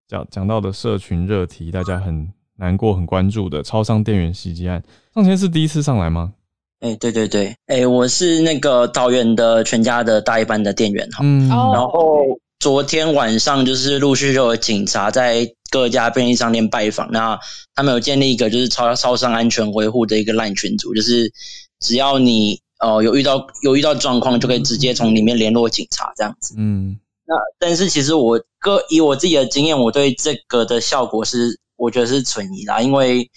[0.07, 4.81] 讲讲到的社群热题，大家很难过、很关注的超商店员袭击案。
[5.13, 6.33] 上千是第一次上来吗？
[6.79, 11.19] 哎，对对对，哎，我是那个桃园的全家的大一班的店员哈。
[11.21, 12.23] 嗯，然后
[12.59, 15.45] 昨天晚上就是陆续就有警察在。
[15.69, 17.39] 各家便利商店拜访，那
[17.75, 21.31] 他们有建立一个就是超超商安全维护的一个烂群组，就是
[21.79, 26.55] 只要你呃有遇到有遇到状况，就可以直接从里面联络警察这样子。
[26.57, 33.29] 嗯，那但是其实我个以我自己的经验，我对这个的效果是我觉得是存疑啦，因为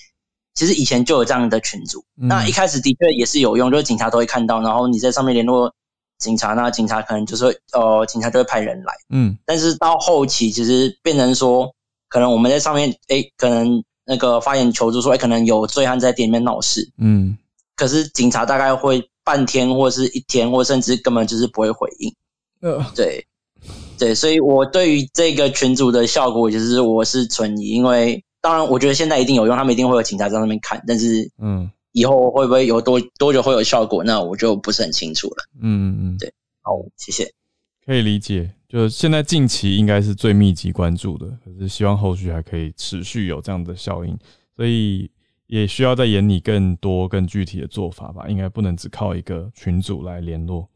[0.54, 5.74] 其实以前就有这样的群组，那一开始的确也是有用，就是警察都会看到，然后你在上面联络
[6.18, 8.94] 警察，那警察可能就是呃警察就会派人来。
[9.10, 11.74] 嗯，但是到后期其实变成说。
[12.12, 17.38] 可能我们在上面，哎，可能那个发言求助说，哎，可能有醉汉在店里面闹事，嗯，
[17.74, 22.14] 可是警察大概会半天或是一天，或甚至根本就是不会回应，
[22.60, 23.26] 呃，对，
[23.98, 37.32] 对，所以我对于这个群组的效果，其实我是存疑，因为当然我觉得现在一定有用，他们一定会有警察在那边看，但是，嗯，以后会不会有多多久会有效果，那我就不是很清楚了，嗯嗯，对，好，谢谢，
[37.86, 38.52] 可以理解。
[38.72, 44.16] 就现在近期应该是最密集关注的，可是希望后续还可以持续有这样的效应，
[44.56, 45.10] 所以
[45.46, 48.26] 也需要在眼里更多更具体的做法吧。
[48.30, 50.66] 应该不能只靠一个群组来联络，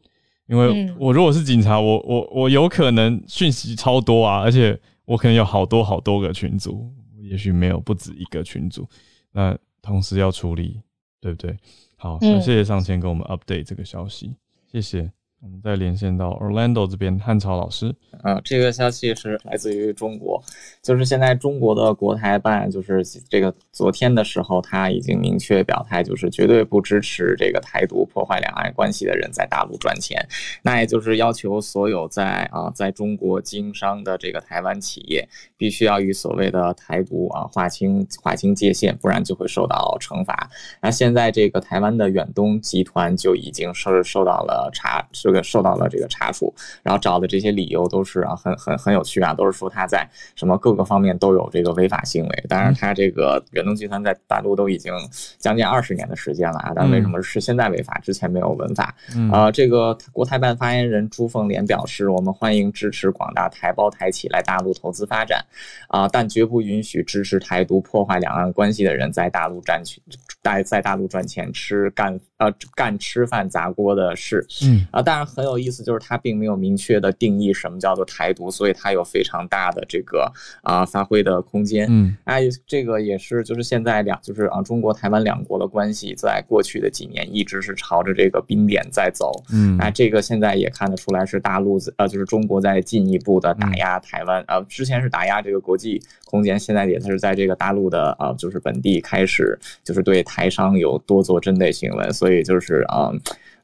[0.47, 8.87] 因为我如果是警察， 我我我有可能讯息超多啊，而且我可能有好多好多个群组，也许没有不止一个群组，
[9.33, 10.83] 那同时要处理，
[11.19, 11.57] 对不对？
[11.97, 14.35] 好，谢谢上千给我们 update 这个消息，
[14.71, 15.11] 谢谢。
[15.43, 20.43] 我们再连线到 Orlando 这边，汉朝老师啊，这个消息是来自于中国，
[20.83, 30.27] 就是现在中国的国台办，就是这个昨天的时候，他已经明确表态，就是绝对不支持这个台独破坏两岸关系的人在大陆赚钱，
[30.63, 40.49] 那也就是要求所有在啊在中国经商的这个台湾企业，必须要与所谓的台独啊划清划清界限，不然就会受到惩罚。
[40.81, 45.07] 那现在这个台湾的远东集团就已经受受到了查。
[45.27, 52.45] 这个受到了这个查处，然后找的这些理由都是啊，很很很有趣啊，都是说他在什么各个方面都有这个违法行为。
[52.49, 54.93] 当然，他这个远东集团在大陆都已经
[55.39, 58.95] 将近二十年的时间了啊，但为什么是现在违法，之前没有违法？
[59.33, 65.45] 啊，这个国台办发言人朱凤莲表示，我们欢迎支持广大台胞台企来大陆投资发展，
[65.89, 70.03] 啊，但绝不允许支持台独破坏两岸关系的人在大陆占取
[70.43, 74.45] 在在大陆赚钱吃干呃干吃饭砸锅的事。
[74.65, 80.31] 嗯啊，但当然很有意思，就是它并没有明确的定义什么叫做台独，所以它有非常大的这个
[80.63, 81.87] 啊发挥的空间。
[81.89, 89.33] 嗯，哎，这个也是，就是现在两，就是啊中国台湾两国的关系，在过去的几年一直是朝着这个冰点在走。
[89.51, 94.45] 嗯，那，这个现在也看得出来是大陆呃，就是中国在进一步的打压台湾。
[94.49, 103.11] 呃，之前是打压这个国际空间，现在也是在这个大陆的啊，就是本地开始就是对台商有多做针对新闻，所以就是啊。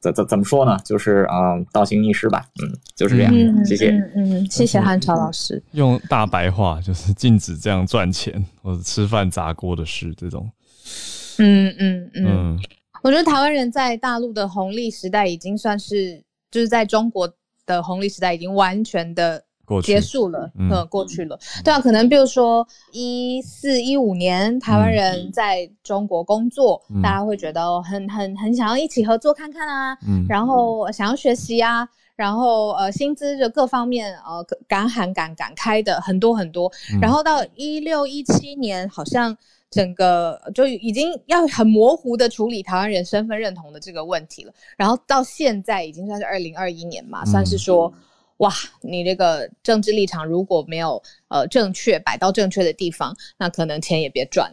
[0.03, 0.77] 怎怎怎么说呢？
[0.85, 3.33] 就是嗯，倒行逆施吧，嗯，就是这样。
[3.65, 5.63] 谢谢，嗯，谢谢汉朝老师。
[5.71, 10.51] 用大白话就是禁止这样赚钱或者吃饭砸锅的事，这种。
[11.39, 12.59] 嗯嗯嗯，
[13.03, 17.33] 我觉得台湾人在大陆的红利时代已经算是，就是在中国
[17.65, 19.45] 的红利时代已经完全的。
[19.81, 21.39] 结束了，嗯，过去了。
[21.65, 36.71] 对啊，可能比如说一四一五年，台湾人在中国工作，大家会觉得很很很想要一起合作看看啊，嗯，然后想要学习啊，然后呃，薪资就各方面呃，敢喊敢敢开的很多很多。
[37.01, 39.37] 然后到一六一七年，好像
[39.71, 44.53] 整个就已经要很模糊的处理台湾人身份认同的这个问题了。
[44.77, 47.91] 然后到现在已经算是二零二一年嘛，算是说，
[48.43, 54.53] 哇，你这个政治立场如果没有呃正确摆到正确的地方，那可能钱也别赚。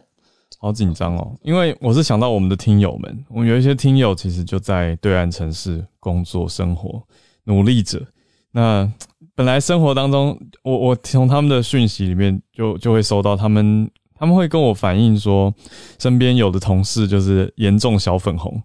[0.58, 7.02] 好紧张哦，因为我是想到我们的听友们，我们有一些听友其实就在对岸城市工作生活，
[7.44, 8.06] 努力者。
[8.52, 8.88] 那
[9.34, 15.52] 本来生活当中，我我从他们的讯息里面就就会收到他们，他们会跟我反映说，
[15.98, 18.62] 身边有的同事就是严重小粉红，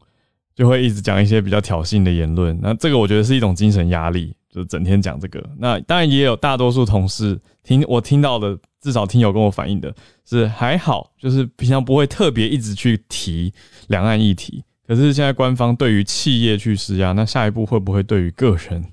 [0.53, 2.59] 就会一直讲一些比较挑衅的言论。
[2.61, 5.43] 那这个我觉得是一种精神压力，就整天讲这个。
[5.57, 13.53] 那当然也有大多数同事听我听到的，至少听友跟我反映的是还好，就是平常不会特别一直去提
[13.87, 14.63] 两岸议题。
[14.87, 18.85] 可是现在官方对于企业去施压，那下一步会不会对于个人？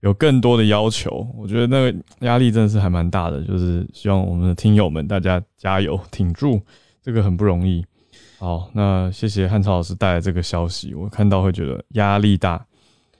[0.00, 3.42] 有更多的要求，我觉得那个压力真的是还蛮大的。
[3.42, 6.60] 就是希望我们的听友们大家加油挺住，
[7.02, 7.84] 这个很不容易。
[8.38, 12.64] 好，那谢谢汉超老师带来这个消息，我看到会觉得压力大。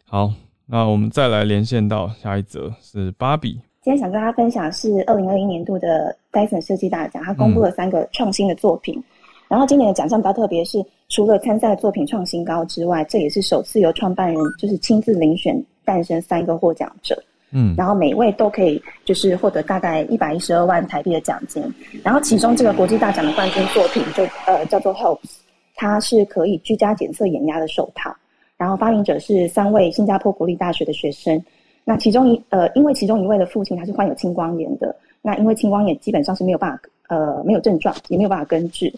[0.04, 0.32] 好，
[0.68, 3.52] 那我们再来连线到下一则是芭比。
[3.82, 9.02] 今天想跟大家分享是二零二一年度的戴森设计大奖，它公布了三个创新的作品。
[9.48, 15.56] 然后今年的奖项比较特别，是除了参赛作品创新高之外，这也是首次由创办人就是亲自遴选。
[15.84, 17.16] 诞生三个获奖者，
[17.52, 21.62] 嗯，然后每位都可以就是获得大概一百一十二万台币的奖金。
[22.02, 25.36] 然后其中这个国际大奖的冠军作品就呃叫做 Hopes，
[25.76, 28.12] 它是可以居家检测眼压的手套。
[28.56, 31.42] 然后发明者是三位新加坡国立大学的学生。
[31.84, 38.92] 那其中一呃因为其中一位的父亲他是患有青光眼的，那因为青光眼基本上是没有办法呃没有症状也没有办法根治，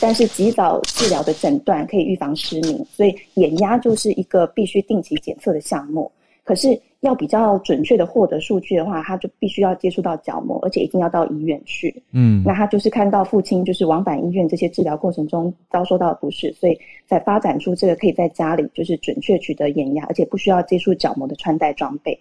[0.00, 6.10] 但是及早治疗的诊断可以预防失明，所以眼压就是一个必须定期检测的项目。
[6.42, 6.68] 可是
[7.00, 12.02] 要比较准确的获得数据的话，他就必须要接触到角膜，而且一定要到医院去。
[12.12, 22.18] 嗯，那他就是看到父亲就是往返医院这些治疗过程中遭受到不适，所以才发展出这个可以在家里就是准确取得眼压，而且不需要接触角膜的穿戴装备。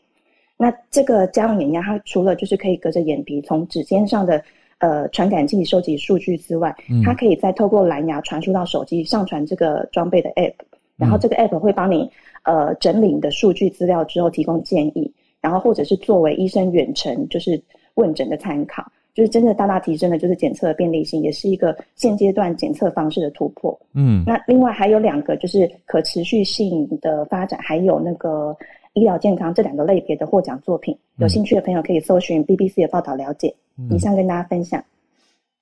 [0.55, 4.41] 那这个家用眼压，它除了就是可以隔着眼皮从指尖上的
[4.77, 10.53] 呃传感器收集数据之外，它可以再透过蓝牙传输到手机，上传这个装备的 App，
[10.95, 12.09] 然后这个 App 会帮你。
[12.43, 17.61] 呃，整理你的数据资料之后提供建议，然后或者是作为医生远程就是
[17.95, 23.77] 问诊的参考，就是真的大大提升了就是检测的便利性，也是一个现阶段检测方式的突破。
[23.93, 28.55] 嗯，那另外还有两个就是可持续性的发展，还有那个
[28.93, 33.53] 医疗健康这两个类别的获奖作品，有兴趣的朋友可以搜寻 BBC 的报道了解。
[33.89, 34.83] 以上跟大家分享。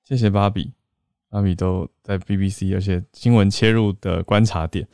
[0.02, 0.72] 谢谢芭比，
[1.30, 4.86] 芭比都在 BBC，而且新闻切入的观察点。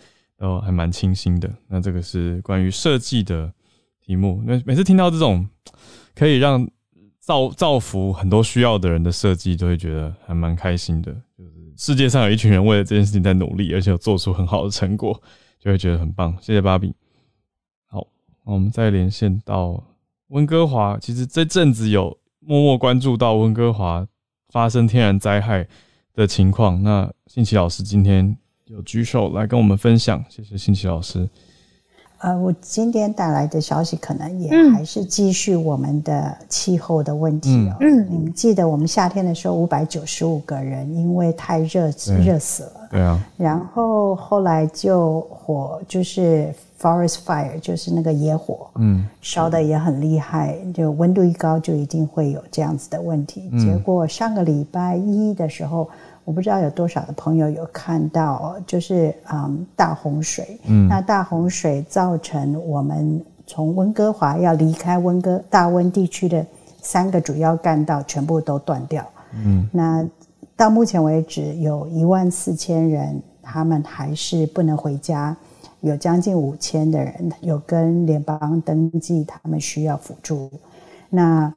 [0.45, 1.51] 都还蛮清新的。
[1.69, 3.51] 那这个是关于设计的
[3.99, 4.43] 题目。
[4.45, 5.49] 那每次听到这种
[6.15, 6.69] 可以让
[7.19, 11.11] 造造福很多需要的人的设计，都会觉得还蛮开心的。
[11.39, 15.19] 就是世界上有一群人为了这件事情在努力，而且有做出很好的成果，
[15.59, 16.37] 就会觉得很棒。
[16.43, 16.95] 谢谢芭比。
[17.87, 18.07] 好，
[18.45, 19.83] 我们再连线到
[20.29, 20.99] 温哥华。
[20.99, 24.07] 其实这阵子有默默关注到温哥华
[24.51, 25.67] 发生天然灾害
[26.13, 26.83] 的情况。
[26.83, 28.37] 那信奇老师今天。
[28.69, 31.29] 有举手来跟我们分享，谢谢新奇老师。
[32.21, 37.77] 呃，我今天带来的消息可能也还是继续我们的气候的问题哦。
[37.81, 41.93] 嗯，你们记得我们夏天的时候，五百九十五个人因为太热
[42.25, 42.89] 热死了。
[42.91, 43.23] 对啊。
[43.37, 46.51] 然后后来就火就是
[46.81, 50.57] forest fire，就是那个野火，嗯，烧的也很厉害。
[50.73, 53.51] 就温度一高，就一定会有这样子的问题。
[53.59, 55.87] 结果上个礼拜一的时候。
[56.25, 66.45] 我不知道有多少的朋友有看到，就是嗯大洪水，嗯，那大洪水造成我们从温哥华要离开温哥大温地区的
[66.81, 70.03] 三个主要干道全部都断掉，嗯，那
[70.57, 75.37] 到目前为止有一万四千人，他们还是不能回家，
[75.81, 80.51] 有将近五千的人有跟联邦登记，他们需要辅助，
[81.11, 81.53] 那。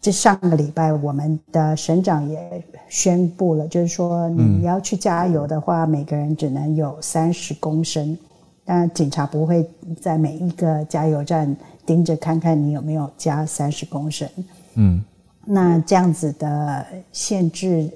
[0.00, 8.16] 这上个礼拜，我们的省长也宣布了，就是说你要去加油的话，每个人只能有三十公升。
[8.64, 9.68] 但警察不会
[10.00, 14.28] 在每一个加油站盯着看看你有没有加三十公升。
[14.74, 15.02] 嗯，
[15.44, 17.90] 那这样子的限制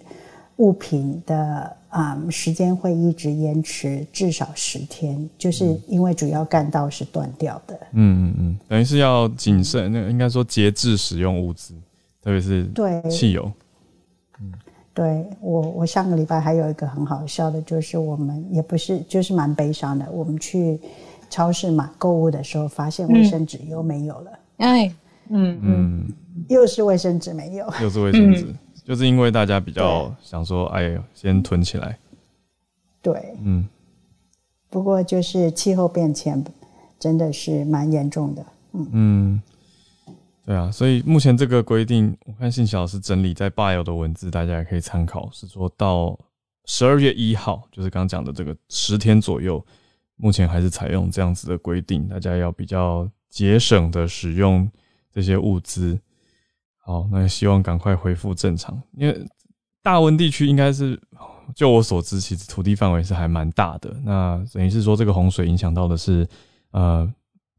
[0.57, 7.79] 物品的啊时间会一直延迟至少十天，就是因为主要干道是断掉的。
[7.93, 11.73] 嗯嗯嗯，等于是要谨慎，那应该说节制使用物资。
[12.25, 13.03] 特别是对。
[13.11, 13.53] 汽油，
[14.41, 14.53] 嗯，
[14.95, 20.81] 对我我上个礼拜还有一个很好笑的，就是我们也不是就是蛮悲伤的，我们去
[21.29, 24.95] 超市买购物的时候，发现卫生纸又没有了，哎，
[25.29, 25.59] 嗯。
[25.62, 26.12] 嗯，
[26.49, 28.47] 又是卫生纸没有，又是卫生纸，
[28.85, 31.97] 就是因为大家比较想说，哎，先囤起来。
[33.03, 33.68] 对，嗯。
[34.68, 36.43] 不过就是气候变迁
[36.99, 38.89] 真的是蛮严重的，嗯。
[38.93, 39.43] 嗯，
[40.47, 46.19] 对啊，所以目前这个规定，我看信息老师整理在 bio 的文字，大家也可以参考，是说到
[46.67, 49.65] 十二月一号，就是刚刚讲的这个十天左右，
[50.17, 54.71] 目前还是采用这样子的规定，大家要比较节省的使用
[55.11, 55.99] 这些物资。
[56.79, 59.27] 好，那希望赶快恢复正常，因为
[59.83, 61.01] 大温地区应该是，
[61.55, 63.91] 就我所知，其实土地范围是还蛮大的。
[64.05, 66.29] 那等于是说，这个洪水影响到的是，
[66.73, 67.11] 呃，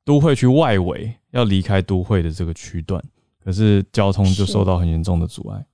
[0.05, 3.03] 都会区外围要离开都会的这个区段，
[3.43, 5.65] 可是交通就受到很严重的阻碍。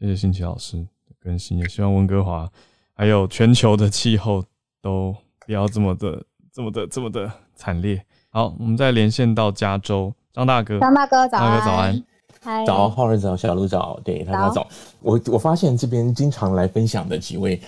[0.00, 2.50] 谢谢新奇老师的更新，也希望温哥华
[2.94, 4.42] 还有全球的气候
[4.80, 5.14] 都
[5.46, 8.02] 不要这么的、这么的、这么的惨烈。
[8.30, 12.04] 好，我们再连线到加州，张大哥，张大哥早，大哥早安。
[12.64, 14.66] 早，浩儿早，小鹿早，对大家早。
[15.00, 17.60] 我我发现这边经常来分享的几位，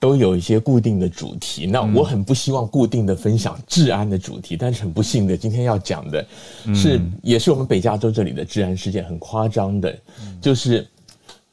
[0.00, 1.66] 都有一些固定的主题。
[1.66, 6.26] 那我很不希望固定的分享治安的主题，但是很不幸的，今天要讲的
[6.74, 9.96] 是，也是我们北加州这里的治安事件，很夸张的，
[10.40, 10.88] 就是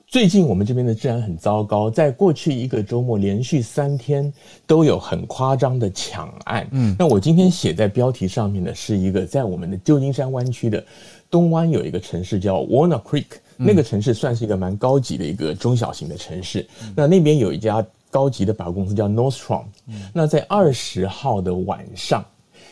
[0.08, 4.32] 最近我们这边的治安很糟糕，在过去一个周末连续三天
[4.66, 6.66] 都有很夸张的抢案。
[6.72, 10.84] 嗯，那我今天写在标题上面的是一个在我们的旧金山湾区的。
[11.30, 13.26] 东湾有一个城市叫 Warner Creek，
[13.58, 16.66] 那个城市算是一个蛮高级的一个中小型的城市。
[16.96, 17.86] 那那边有一家
[18.18, 19.66] 高级的百货公司叫 Nordstrom。
[20.12, 22.26] 那在二十号的晚上，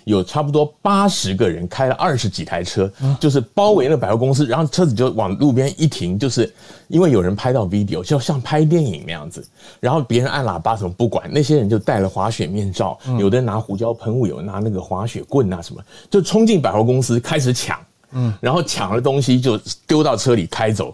[0.05, 6.51] 有差不多八十个人开了二十几台车，就是包围了百货公司，然后车子就往路边一停，就是
[6.87, 9.47] 因为有人拍到 video，就像拍电影那样子。
[9.79, 15.79] 然后别人按喇叭什么不管，那些人就戴了滑雪面罩，有的人拿胡椒喷雾，有拿那个滑雪棍啊什么，
[16.09, 17.79] 就冲进百货公司开始抢。
[18.13, 20.91] 嗯，然后抢了东西就丢到车里开走。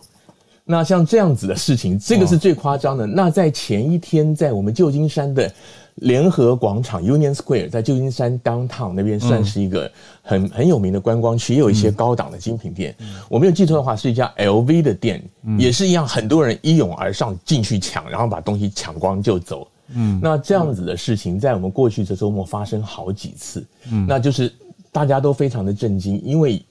[0.72, 3.06] 那像这样子的事情，这个是最夸张的。
[3.06, 5.52] 那在前一天，在我们旧金山的
[5.96, 9.92] 联合广场 （Union Square） 在旧金山 Downtown 那边，算是一个
[10.22, 12.96] 很很有名的观光区，也有一些高档的精品店。
[13.28, 15.22] 我没有记错的话，是一家 LV 的店，
[15.60, 19.68] 也是一样，很多人一拥而上进去抢，然后把东西抢光就走。
[19.94, 23.62] 嗯，那这样子的事情，在我们过去这周末发生好几次。
[23.92, 24.50] 嗯，那就是
[24.90, 26.64] 大家都非常的震惊，因为。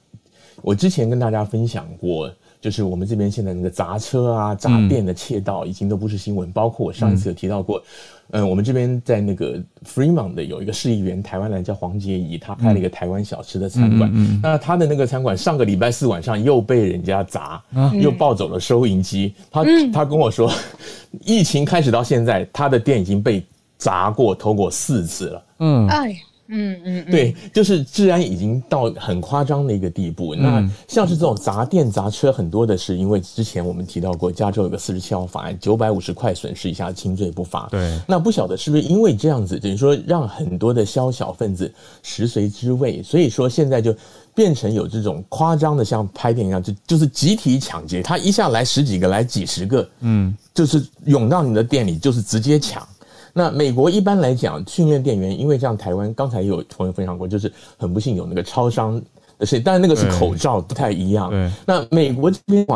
[0.63, 2.31] 我之前跟大家分享过，
[2.61, 6.53] 就是我们这边现在那个砸车啊、砸店的窃盗，已经都不是新闻。
[6.53, 7.83] 包括我上一次有提到过，
[8.33, 14.41] 嗯，我们这边在那个 Fremont 的有一个市议员，台湾人叫黄杰仪，他开了一个台湾小吃的餐馆。
[14.43, 17.63] 那他的那个餐馆上个礼拜四晚上又被人家砸，
[17.95, 19.35] 又抱走了收银机。
[19.51, 20.53] 他他跟我说，
[21.25, 23.43] 疫情开始到现在，他的店已经被
[23.79, 25.45] 砸过、偷过四次了。
[25.61, 26.15] 嗯，哎。
[26.51, 30.35] 嗯嗯，对，就是治安已经到很夸张的一个地步。
[30.35, 37.69] 那像是这种砸店砸车，很多的是因为之前我们提到过，加州有个四十七号法案，九百五十块损失以下轻罪不罚。
[37.71, 41.73] 对，那不晓得是不是因为这样子，等于说让很多的宵小分子
[42.03, 43.95] 食髓知味，所以说现在就
[44.35, 52.87] 变成有这种夸张的，像拍电影一样，就就是集体抢劫，他一下来十几个，来几十个，嗯，就是涌到你的店里，就是直接抢。
[53.33, 59.01] 那美国一般来讲，训练店员，因为像台湾刚才有朋友分享过，就是很不幸有那个超商
[59.39, 61.31] 的事情，但是那个是口罩不太一样。
[61.67, 62.67] 那美国这边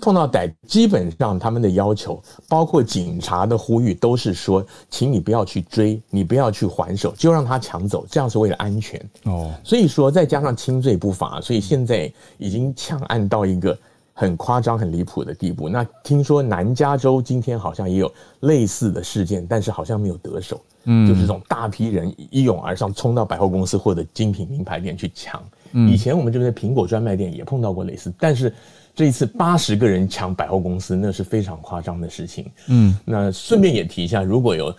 [0.00, 9.00] 碰到歹，基本上他们的要求，包括警察的呼吁，都是说，请你不要去追，你不要去还手，就让他抢走，这样是为了安全。
[9.24, 13.76] 哦，所以说再加上轻罪不罚，所以现在已经呛案到一个。
[14.20, 15.66] 很夸张、很离谱的地步。
[15.66, 20.60] 那听说南加州今天好像也有类似的事件，但是好像没有得手。
[20.84, 25.42] 嗯，就是这种大批人一拥而上，冲到百货公司或者精品名牌店去抢。
[25.88, 28.52] 以前我们这边的苹果专卖店也碰到过类似，但是
[28.94, 32.44] 这一次八十个人抢百货公司，那是非常夸张的事情。
[32.66, 34.74] 嗯，那顺便也提一下，如果有。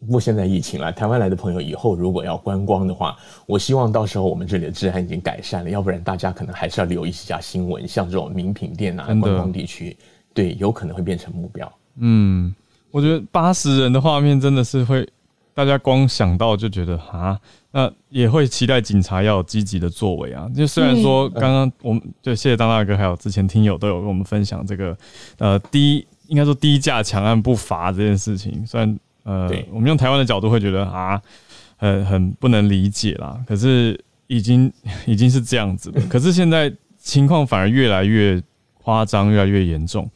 [0.00, 9.96] 不过现在疫情了，台湾来的朋友以后如果要观光的话，我希望到时候我们这里的治安已经改善了，要不然大家可能还是要留意一下新闻，像这种名品店啊、观光地区，
[10.32, 11.70] 对，有可能会变成目标。
[11.96, 12.54] 嗯，
[12.92, 15.06] 我觉得八十人的画面真的是会，
[15.52, 17.36] 大家光想到就觉得啊，
[17.72, 20.48] 那也会期待警察要有积极的作为啊。
[20.54, 24.96] 就虽然说刚刚我们就谢谢张大哥，还有之前听友都有跟我们分享这个
[25.38, 28.96] 呃低应该说低价强案不罚这件事情，虽然。
[29.28, 31.20] 呃，我们用台湾的角度会觉得啊，
[31.76, 33.38] 很很不能理解啦。
[33.46, 34.72] 可是已经
[35.06, 36.00] 已经是这样子了。
[36.08, 38.42] 可是现在情况反而越来越
[38.82, 40.08] 夸张，越来越严重。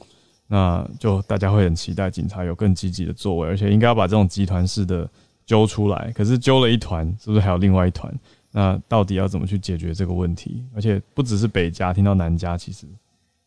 [0.46, 5.08] 那就大家会很期待警察有更积极的作为，而且应该要把这种集团式的
[5.44, 6.10] 揪出来。
[6.14, 8.10] 可是揪了一团，是不是还有另外一团？
[8.50, 10.64] 那到底要怎么去解决这个问题？
[10.74, 12.86] 而且不只是北家，听到南家其实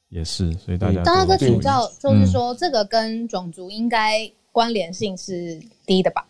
[0.09, 6.26] 也是，所以大家大家在请教，就是说这个跟种族应该关联性是低的吧？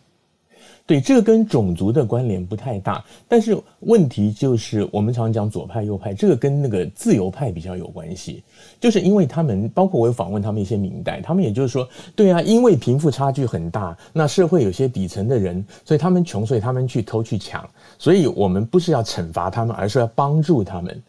[0.87, 8.43] 对，这个跟种族的关联不太大，但是问题就是我们常讲左派右派，这个跟那个自由派比较有关系，
[8.79, 17.63] 就是因为他们包括我有访问他们一些明代，他们也就是说，对啊，因为贫富差距很大，那社会有些底层的人，所以他们穷，所以他们去偷去抢，
[17.99, 20.99] 所以我们不是要惩罚他们，而是要帮助他们，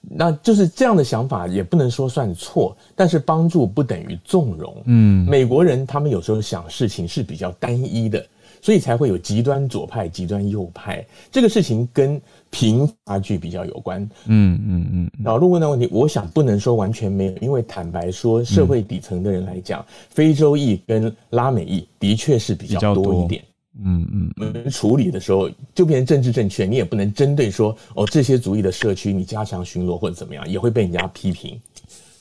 [0.00, 4.82] 那就是这样的想法也不能说算错，但是帮助不等于纵容。
[4.86, 8.24] 嗯，美国人他们有时候想事情是比较单一的。
[8.62, 12.20] 所以才会有极端左派、极端右派，这个事情跟
[12.50, 14.02] 贫差距比较有关。
[14.26, 15.10] 嗯嗯嗯。
[15.24, 23.42] 老陆问的问题，我想不能说完全没有，因为坦白说，社会底层的人来讲，非洲裔跟拉美裔的确是比较多一点。
[23.84, 24.32] 嗯嗯。
[24.36, 31.60] 我们处理的时候就变成政治正确，你也不能针对说哦这些族裔的社区，你加强巡逻或者怎么样，也会被人家批评，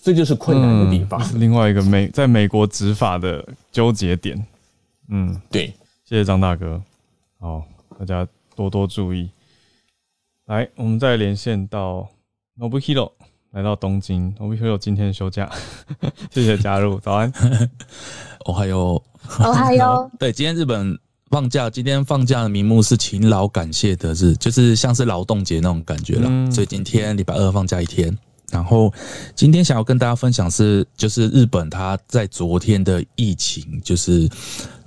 [0.02, 1.22] 这就是困难的地方。
[1.40, 4.46] 另外一个美 在美国执法的纠结点。
[5.10, 5.74] 嗯，对。
[6.06, 6.82] 谢谢张大哥，
[7.40, 7.64] 好，
[8.00, 9.30] 大家多多注意。
[10.48, 12.10] 来，我们再连线到
[12.58, 13.12] Nobuhiro，
[13.52, 14.34] 来到东京。
[14.40, 15.48] Nobuhiro 今天休假，
[16.34, 17.00] 谢谢加入。
[17.00, 17.32] 早安，
[18.46, 19.04] 我 还有，
[19.38, 20.10] 我还有。
[20.18, 20.98] 对，今天日本
[21.30, 26.52] 放假，今天放假的名目是勤劳感谢的日，就是像是劳动节那种感觉了。
[26.52, 28.18] 所以今天礼拜二放假一天。
[28.52, 28.92] 然后
[29.36, 34.28] 今天想要跟大家分享是，就是日本它在昨天的疫情，就是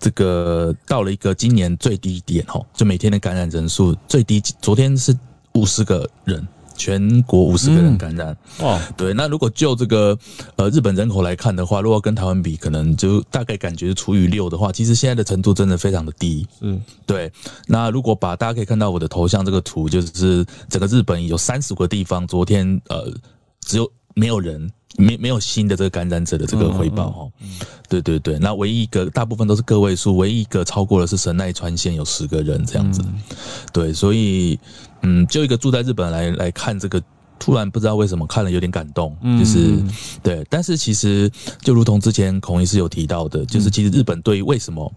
[0.01, 5.17] 这个到了一个今年最低点哦，就每天的感染人数最低，昨天是
[5.55, 6.45] 五十个人，
[6.77, 8.37] 全国五十个人感染。
[8.59, 10.19] 哦，对，那如果就这个
[10.57, 16.47] 呃日本人口来看的话，如果跟台湾比，可能就大概感觉除以六的话，其实现在的程度真的非常的低。
[16.61, 17.33] 嗯，对。
[17.67, 23.13] 那如果把大家可以看到我的头像这个图，就是整个日本有三十个地方，昨天呃。
[23.65, 27.29] 只有没有人，没没有新的这个感染者的这个回报哈，
[27.89, 33.01] 对对对，那唯一一个大部分都是个位数，唯一一个超过的是神奈川县有十个人这样子，
[33.73, 34.59] 对，所以
[35.03, 37.03] 嗯，就一个住在日本来来看这个，
[37.39, 39.77] 突然不知道为什么看了有点感动，就是
[40.23, 41.31] 对，但是其实
[41.61, 44.93] 就如同之前孔医师有提到的，就是其实日本对于为什么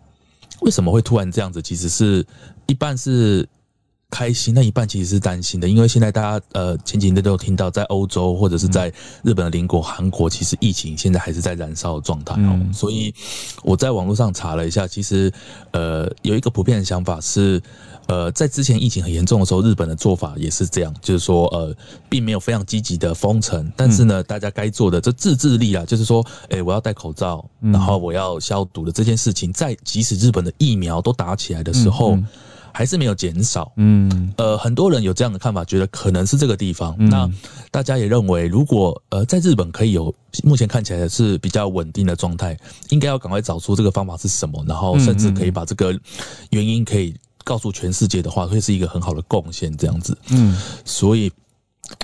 [0.62, 2.26] 为什么会突然这样子，其实是
[2.68, 3.48] 一半是。
[4.12, 8.88] 开心那一半其实是担心的，因为现在大家呃前几天都有听到，在欧洲或者是在
[9.24, 12.58] 日本的邻国韩国，其实疫情现在还是在燃烧的状态哦。
[12.72, 13.14] 所以
[13.64, 15.30] 我在网络上查了一下，其实
[15.72, 17.62] 呃有一个普遍的想法是，
[18.08, 21.76] 呃在之前疫情很严重的时候，日本的做法也是这样，就是说呃
[22.10, 32.18] 并没有非常积极的封城，但是呢大家该做的这自制力啊，就是说哎我要戴口罩，然后我要消毒的这件事情，在即使日本的疫苗都打起来的时候。
[32.78, 36.94] 还是没有减少，嗯，呃，很多人有这样的看法，觉得可能是这个地方。
[37.08, 37.26] 那
[37.72, 42.58] 大家也认为，如果呃在日本可以有目前看起来是比较稳定的状态，
[42.90, 45.98] 应该要赶快找出这个方法是什么，然后甚至可以把这个
[46.50, 47.16] 原因可以
[47.46, 50.18] 告诉全世界的话，会是一个很好的贡献，这样子。
[50.32, 51.32] 嗯，所以。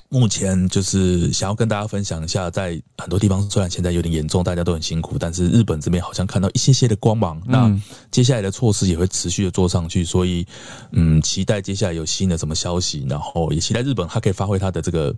[0.09, 7.41] 目前就是想要跟大家分享一下，在很多地方虽然现在有点严重，大家都很辛苦，但是日本这边好像看到一些些的光芒。
[7.47, 7.75] 那
[8.11, 10.45] 接下来的措施也会持续的做上去，所以
[10.91, 15.15] 嗯，期待接下来有新的什么消息，然后也期待日本它可以发挥它的这个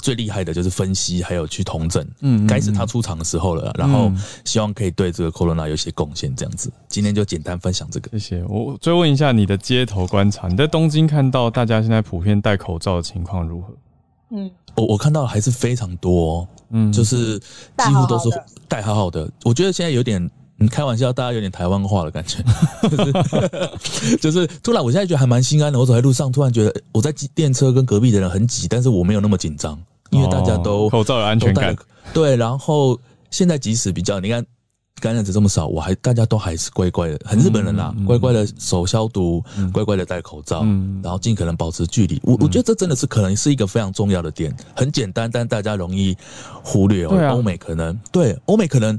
[0.00, 2.06] 最厉害的就是分析，还有去同整。
[2.20, 3.72] 嗯，该是他出场的时候了。
[3.78, 4.10] 然后
[4.44, 6.70] 希望可以对这个 Corona 有些贡献，这样子。
[6.88, 8.18] 今天就简单分享这个。
[8.18, 8.44] 谢谢。
[8.44, 13.74] 我追问一下你的街头观察，你在东京看到大家现在普遍戴口罩的情况如何？
[14.30, 18.28] 嗯，我我看到还是非常多，哦嗯，就是几乎都是
[18.66, 19.30] 戴好好的。
[19.44, 22.42] 我觉得现在有点，你开玩笑，大家有点台湾话的感觉，
[22.88, 25.78] 就是 就是突然，我现在觉得还蛮心安的。
[25.78, 29.78] 我走在路上，突然觉得我在电车跟隔壁的人很挤，但是我没有那么紧张，
[30.10, 31.76] 因为大家都口罩有安全感。
[32.12, 32.98] 对，然后
[33.30, 34.44] 现在即使比较，你看。
[34.98, 40.62] 感染者这么少，我还大家都还是乖乖的，很日本人啦，乖乖的手消毒，乖乖的戴口罩，
[41.02, 42.18] 然后尽可能保持距离。
[42.24, 46.16] 我我觉得这真的是可能是一个非常重要的点，很简单，但大家容易
[46.62, 47.14] 忽略哦。
[47.32, 48.98] 欧美可能对欧美可能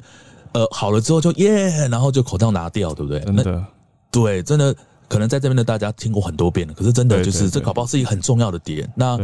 [0.57, 3.19] 呃好了之后就耶，然后就口罩拿掉，对不对？
[3.21, 3.65] 真的
[4.09, 4.75] 对，真的
[5.07, 8.91] 可能在这边的大家听过很多遍了，可是真的就是这搞不好是一个很重要的点。
[8.95, 9.17] 那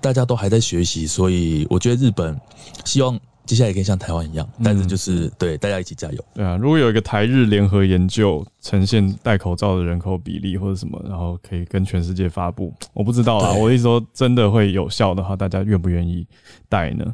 [0.00, 2.40] 大家都还在学习，所以我觉得日本
[2.84, 3.18] 希望。
[3.46, 6.24] 接下来也可以像台湾一样，但是就是对大家一起加油。
[6.34, 13.52] 对啊，如果有一个台日联合研究呈现戴口罩的人口比例或者什么，然后可以跟全世界发布，我不知道啊。
[13.54, 16.24] 我意思说，真的会有效的话，大家愿不愿意
[16.68, 17.04] 戴呢？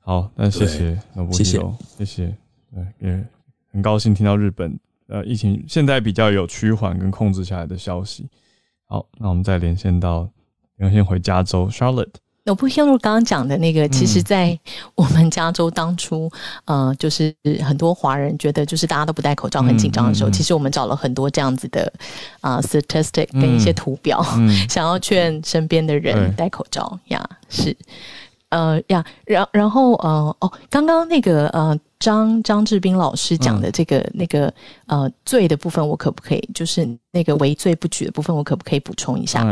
[0.00, 1.60] 好，那谢谢，那不谢谢，
[1.98, 2.45] 谢谢。
[2.76, 3.26] 对，也
[3.72, 8.28] 很高兴听到日本呃疫情现在比较有趋缓跟控制下来的消息。
[8.84, 10.28] 好，那我们再连线到
[10.76, 12.12] 连线回加州 Charlotte。
[12.44, 14.56] 我不陷入刚刚讲的那个，其实，在
[14.94, 16.30] 我们加州当初，
[16.66, 21.92] 呃，就是很多华人觉得，就是大家都不戴口罩很紧张的时候，其实我们找了很多这样子的
[22.40, 24.22] 啊 statistic 跟一些图表，
[24.70, 27.76] 想要劝身边的人戴口罩呀，是，
[28.50, 34.52] 呃呀，然然后呃哦，刚刚那个呃张张志斌老师讲的这个那个
[34.86, 39.42] 呃罪的部分，我可不可以就是那个为罪不举的部分，我可不可以补充一下？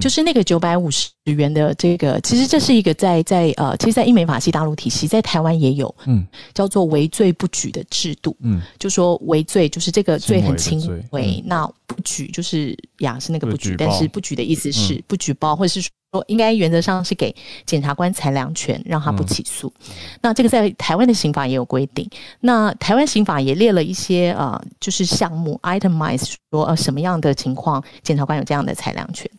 [0.00, 15.88] 就是那个九百五十元的这个，其实这是一个在在呃，其实，在英美法系大陆体系，在台湾也有，嗯，叫做为罪不举的制度，嗯，就说为罪就是这个罪很轻微，那不举就是呀是那个不举，但是不举的意思是不举报，或者是。
[16.26, 19.72] 应该原则上是给检察官裁量权，让他不起诉。
[20.20, 22.08] 那这个在台湾的刑法也有规定。
[22.40, 29.30] 那台湾刑法也列了一些呃，就是项目 itemize 说呃什么样的情况检察官有这样的裁量权。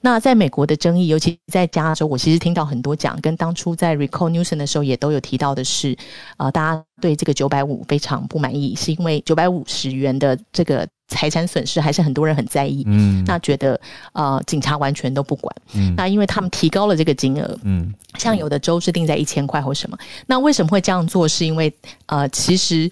[0.00, 5.96] 那在美国的争议，尤其在加州，我其实听到很多讲，跟当初在 recall Newson 的时候也都有提到的是，
[6.36, 10.86] 呃，大家对这个九百五非常不满意，是因为九百五十元的这个。
[11.10, 13.78] 财产损失还是很多人很在意，嗯，那觉得
[14.12, 21.28] 呃警察完全都不管，嗯，那因为他们提高了这个金额，嗯，像有的州是定在一千块或什么，那为什么会这样做？
[21.28, 21.70] 是因为
[22.06, 22.88] 呃其实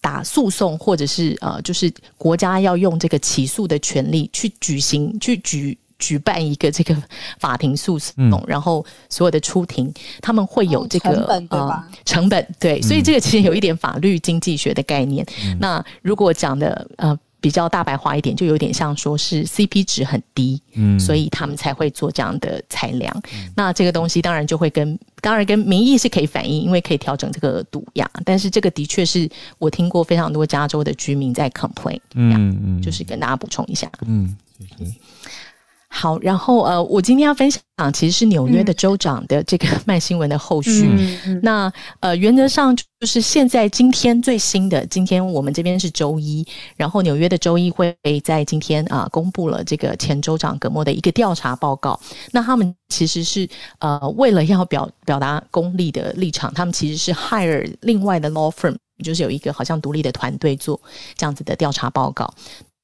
[0.00, 6.96] 打诉讼或者是呃就是国家要用这个起诉的权利去举行去举举办一个这个
[7.40, 8.14] 法庭诉讼，
[8.46, 9.92] 然后所有的出庭
[10.22, 11.88] 他们会有这个成本对吧？
[12.04, 15.26] 成本对，所以这个其实有一点法律经济学的概念。
[15.58, 17.18] 那如果讲的呃。
[17.40, 23.22] 比较大白话一点，就有点像说是 CP 值很低，嗯，所以他们才会做这样的裁量。
[23.54, 28.10] 那这个东西当然就会跟当然跟民意是可以反映，因为可以调整这个额度呀。
[28.24, 29.28] 但是这个的确是
[29.58, 34.92] 我听过非常多加州的居民在 complain，嗯嗯，就是跟大家补充一下，嗯，谢谢。
[35.90, 40.88] 好，然后呃，我今天要分享其实是纽约的州长的这个 慢新闻的后续。
[41.42, 51.98] 那呃，原则上就是现在今天最新的，今天我们这边是周一，然后纽约的周一会在今天啊公布了这个前州长葛莫的一个调查报告。
[52.32, 53.48] 那他们其实是
[53.80, 60.80] 呃为了要表表达公立的立场，他们其实是 hire 另外的 law firm，就是有一个好像独立的团队做
[61.16, 62.32] 这样子的调查报告。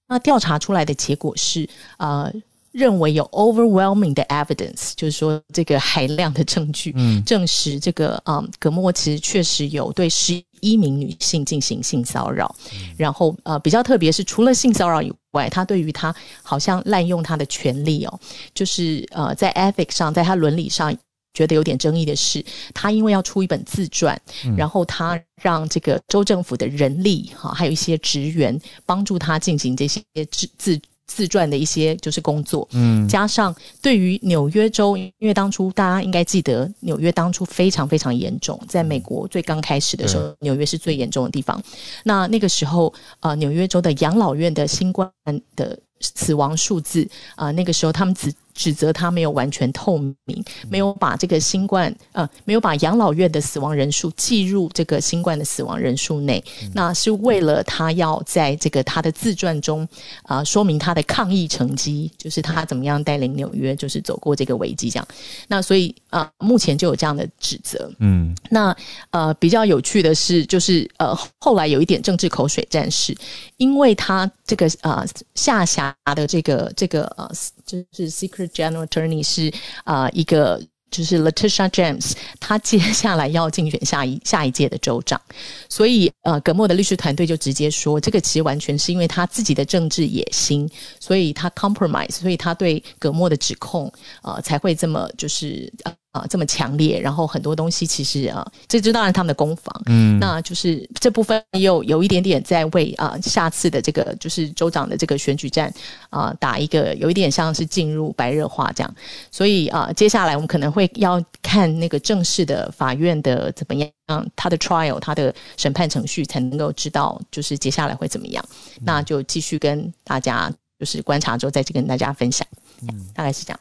[0.08, 2.32] 那调查出来的结果是呃。
[2.74, 7.24] 认为有 overwhelming 的 evidence，就是说这个海量的证据嗯。
[7.24, 12.52] 证实这个啊，葛莫其实确实有对十一名女性进行性骚扰，
[12.96, 16.12] 然后呃比较特别是除了性骚扰以外，他对于他
[16.42, 18.20] 好像滥用他的权利哦，
[18.52, 20.92] 就是呃在 ethics 上，在他伦理上
[21.32, 22.44] 觉得有点争议的是，
[22.74, 24.20] 他因为要出一本自传，
[24.56, 30.80] 然后他让这个州政府的人力哈，还有一些职员帮助他进行这些自自。
[31.06, 41.62] 自传的一些就是工作，嗯，加上对于纽约州，因为当初大家应该记得，纽约当初非常非常严重，在美国最刚开始的时候，纽约是最严重的地方。
[42.04, 45.10] 那那个时候，呃，纽约州的养老院的新冠
[45.56, 48.32] 的死亡数字，啊，那个时候他们只。
[48.54, 56.42] 指责他没有完全透明，没有把这个新冠呃，没有把养老院的死亡人数计入这个新冠的死亡人数内。
[56.72, 59.86] 那是为了他要在这个他的自传中
[60.22, 65.08] 啊，说明他的抗疫成绩，就是他怎么样带领纽约，就是走过这个危机这样。
[65.48, 67.90] 那所以啊，目前就有这样的指责。
[67.98, 68.74] 嗯，那
[69.10, 73.16] 呃，比较有趣的是，就是呃，后来有一点政治口水战士，
[73.56, 77.28] 因为他这个呃下辖的这个这个呃。
[77.64, 79.52] 就是 Secret General Attorney 是
[79.84, 85.20] 啊一个就是 Latisha James，他接下来要竞选下一下一届的州长，
[85.68, 93.92] 所以呃葛莫的律师团队就直接说，这个其实完全是因为他自己的政治野心，所以他 compromise，所以他对葛莫的指控
[94.22, 96.20] 呃才会这么就是呃呃。
[96.20, 105.74] 啊，这么强烈，然后很多东西其实啊，这这当然他们的攻防，嗯，那就是这部分又有一点点在为啊下次的这个就是州长的这个选举战
[106.10, 108.94] 啊打一个有一点像是进入白热化这样，
[109.32, 113.90] 所以啊接下来我们可能会要看那个正式的法院的怎么样，
[114.36, 118.44] 他的 trial 他的审判程序才能够知道就是接下来会怎么样，
[118.82, 120.48] 那就继续跟大家
[120.78, 122.46] 就是观察之后再去跟大家分享，
[122.82, 123.08] 嗯。
[123.12, 123.58] 大概是这样。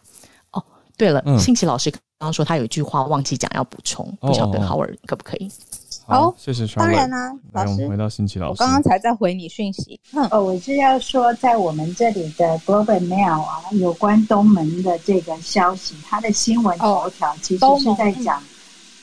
[0.94, 1.92] 哦，对了，信奇老师。
[1.92, 5.52] 刚刚说他有一句话忘记讲，要补充，不晓得好尔可不可以？
[6.06, 6.66] 好，谢谢。
[6.76, 10.00] 当然啦，老师回到新奇老师，我刚刚才在回你讯息。
[10.32, 18.42] 哦，我是要说，在我们这里的 Global Mail 啊，有关东门的这个消息，它的新闻头条其实是在讲，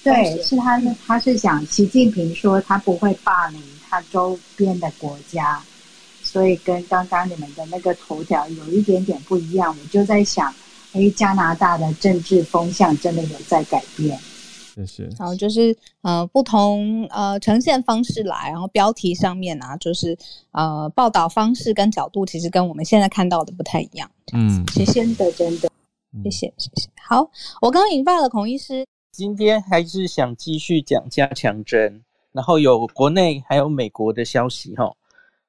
[0.03, 5.62] 对，是他，他是讲习近平说他不会霸凌他周边的国家，
[6.22, 9.76] 所以跟刚刚你们的那个头条有一点点不一样。
[9.78, 10.55] 我就在想。
[10.93, 14.18] 哎，加拿大的政治风向真的有在改变。
[14.74, 15.09] 谢谢。
[15.18, 20.16] 然后就是呃，不同呃呈现方式来，然后标题上面啊，就是
[20.53, 24.11] 呃报道方式跟角度，其实跟我们现在看到的不太一样。
[24.32, 25.68] 嗯，谢谢的，真的，
[26.24, 26.88] 谢谢谢谢。
[27.09, 27.28] 好，
[27.61, 28.86] 我刚刚引发了孔医师。
[29.12, 34.93] 今天还是想继续讲加强针，然后有国内还有美国的消息哈。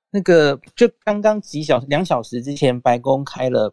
[0.09, 3.71] 那个就刚刚几小两小时之前，白宫开了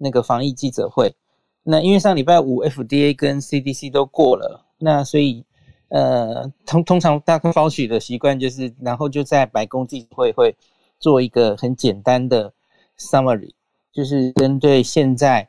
[0.00, 1.14] 那个防疫记者会。
[1.62, 5.44] 那因为上礼拜五 FDA 跟 CDC 都过了，那所以
[5.90, 10.56] 呃通通常大家发起的习惯就是，然后就在白宫记者会会
[10.98, 12.52] 做一个很简单的
[12.98, 13.52] summary，
[13.92, 15.48] 就是针对现在。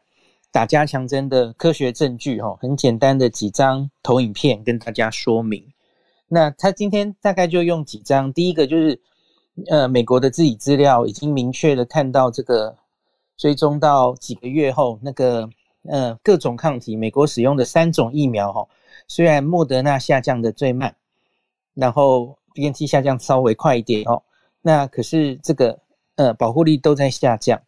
[0.54, 5.66] 打加强针的科学证据，哈，很简单的几张投影片跟大家说明。
[6.28, 9.02] 那他今天大概就用几张，第一个就是，
[9.70, 12.78] 呃，美国的自己资料已经明确的看到这个
[13.42, 15.50] 追踪到几个月后，那个
[15.90, 18.68] 呃各种抗体，美国使用的三种疫苗，哈，
[19.08, 20.96] 虽然莫德纳下降的最慢，
[21.74, 24.22] 然后 B N T 下降稍微快一点哦，
[24.62, 25.80] 那可是这个
[26.18, 27.60] 呃保护力都在下降。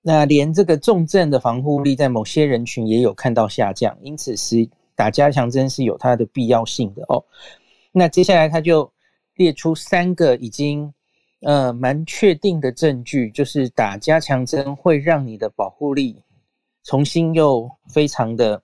[0.00, 7.24] 那连这个重症的防护力在某些人群也有看到下降，因此是打加强针是有它的必要性的哦。
[7.90, 8.92] 那接下来他就
[9.34, 10.94] 列出三个已经
[11.40, 16.22] 呃蛮确定的证据，就是打加强针会让你的保护力
[16.84, 18.62] 重新又非常的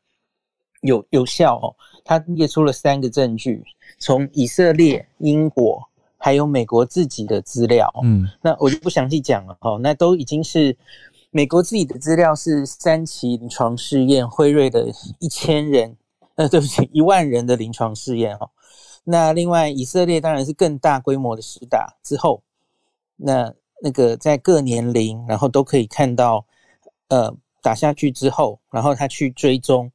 [0.80, 1.74] 有有效哦。
[2.04, 3.62] 他列出了三个证据，
[3.98, 5.82] 从以色列、英国
[6.16, 9.78] 还有美国自己的资料，嗯，那我就不详细讲了哦。
[9.82, 10.76] 那都已经是。
[11.36, 14.86] 美国自己的资料是三期临床试验，辉瑞的
[15.18, 15.96] 一千人，
[16.36, 18.48] 呃，对不起，一万人的临床试验哈。
[19.02, 22.40] 那另外以色列当然是更大规模的实打之后，
[23.16, 26.44] 那那个在各年龄，然后都可以看到，
[27.08, 29.90] 呃，打下去之后，然后他去追踪，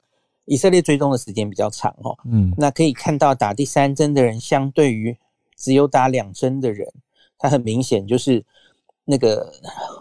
[0.46, 5.18] 以色列追踪的时间比较长哦，嗯，那可以看到打第三针的人，相对于
[5.56, 6.88] 只有打两针的人，
[7.38, 8.46] 他很明显就是。
[9.12, 9.52] 那个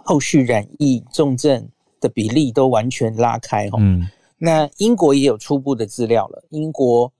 [0.05, 1.67] 后续染疫重症
[1.99, 4.07] 的比例都完全拉开哈，嗯，
[4.37, 6.45] 那英国也有初步的资料了。
[6.51, 7.11] 英国，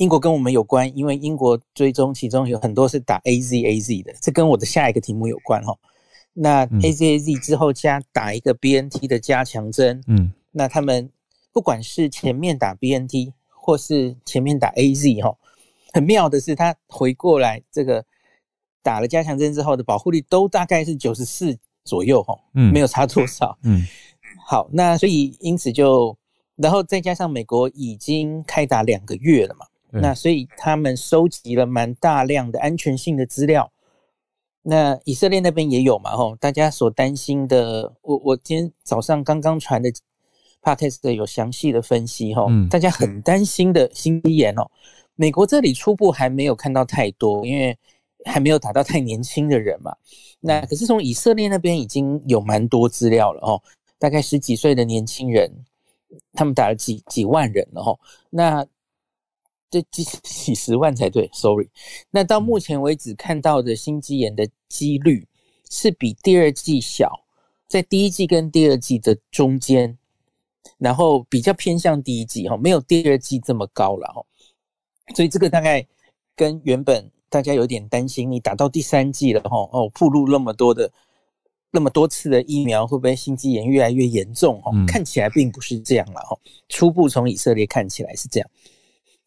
[0.00, 5.76] 英国跟我们有关，因为英国追踪其中有很多是打 A Z A Z 的，这跟我的下一个题目有关哈。
[6.32, 11.10] 那 A Z A Z 之后加打一个 B N T 的加强针，嗯，那他们
[11.52, 15.36] 不管是前面打 B N T 或是前面打 A Z 哈，
[15.92, 18.04] 很妙的是他回过来这个。
[18.82, 23.86] 打了加强针之后的保护力都大概是九十四左右哈，嗯，没有差多少，嗯，
[24.46, 26.16] 好，那所以因此就，
[26.56, 33.70] 然后再加上美国已经开打两个月了嘛，那所以他们收集了蛮大量的安全性的资料，
[34.62, 39.90] 那以色列那边也有嘛，吼，大家所担心的，我我今天早上刚刚传的
[40.62, 44.70] podcast 有详细的分析哈，大家很担心的心肌炎哦，
[45.16, 47.78] 美国这里初步还没有看到太多，因为。
[48.26, 49.96] 还没有打到太年轻的人嘛？
[50.40, 53.62] 那可是从以色列那边已经有蛮多资料了哦，
[53.98, 55.50] 大概十几岁的年轻人，
[56.34, 57.98] 他们打了几几万人了哦。
[58.28, 58.62] 那
[59.70, 61.68] 这几几十万才对，sorry。
[62.10, 65.26] 那到目前为止看到的心肌炎的几率
[65.70, 67.24] 是比第二季小，
[67.68, 69.96] 在第一季跟第二季的中间，
[70.78, 74.24] 然后比较偏向第一季哈，没有第二季这么高了哈。
[75.14, 75.86] 所以这个大概
[76.34, 77.10] 跟原本。
[77.32, 80.90] 大家有点担心，你打到第三季了，吼哦，铺路那么多的
[81.70, 84.60] 那么多次的疫苗，会不会心肌炎越来越严重？
[84.64, 86.36] 哦，看起来并不是这样了，哈。
[86.68, 88.50] 初步从以色列看起来是这样。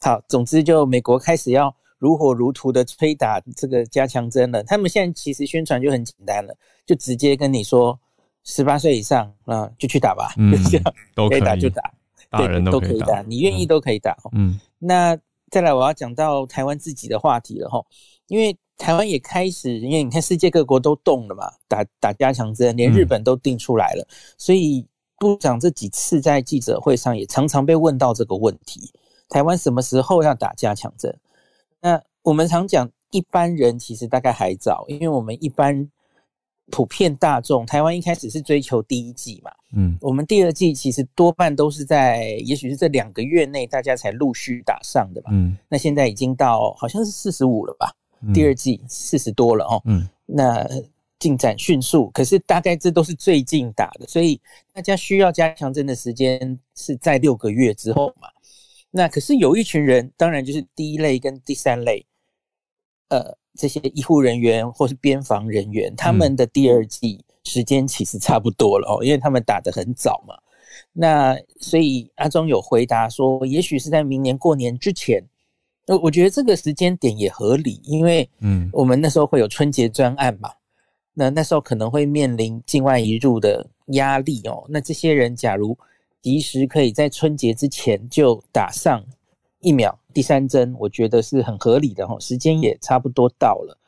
[0.04, 4.62] 好，总之就美国开始要如火如荼的催打这个加强针了。
[4.64, 7.98] 他们现在其实宣传就很简单了，就直接跟你说，
[8.44, 11.90] 十八岁以上啊就去打吧，就 这样，可以打就打，
[12.30, 14.16] 大人都可以打，你愿意都可以打。
[14.32, 15.18] 嗯，那。
[15.50, 17.80] 再来，我要讲到台湾自己的话题了哈，
[18.26, 24.04] 因为台湾也开始，因为你看世界各国都动了嘛，打打加强针，连日本都定出来了，
[24.36, 24.84] 所以
[25.20, 28.90] 部长这几次在记者会上也常常被问到这个问题：
[29.28, 31.18] 台湾什么时候要打加强针？
[31.80, 35.90] 那我们常讲，一般人其实大概还早，因为我们一般。
[36.70, 47.92] 普遍大众，台湾一开始是追求第一季嘛，嗯，我们第二季其实多半都是在，也许是这两个月内大家才陆续打上的吧，嗯，那现在已经到好像是四十五了吧，
[48.32, 50.66] 第二季四十多了哦，嗯，那
[51.18, 54.40] 进展迅速，可是大概这都是最近打的，所以
[54.72, 58.26] 大家需要加强针的时间是在六个月之后嘛，
[58.96, 62.06] 那可是有一群人，当然就是第一类跟第三类，
[63.08, 63.36] 呃。
[63.56, 70.34] 这些医护人员或是边防人员，他们的第二季时间其实差不多了哦，因为他们打得很早嘛。
[70.92, 75.24] 那所以阿忠有回答说，也许是在明年过年之前。
[75.86, 80.50] 我我觉得这个时间点也合理，因为嗯，我们那时候会有春节专案嘛，
[81.12, 84.66] 那那时候可能会面临境外移入的压力哦。
[84.68, 85.78] 那这些人假如
[86.24, 89.04] 及时可以在春节之前就打上
[89.60, 92.18] 疫苗第三针，我觉得是很合理的哈。
[92.18, 93.78] 时间也差不多到了。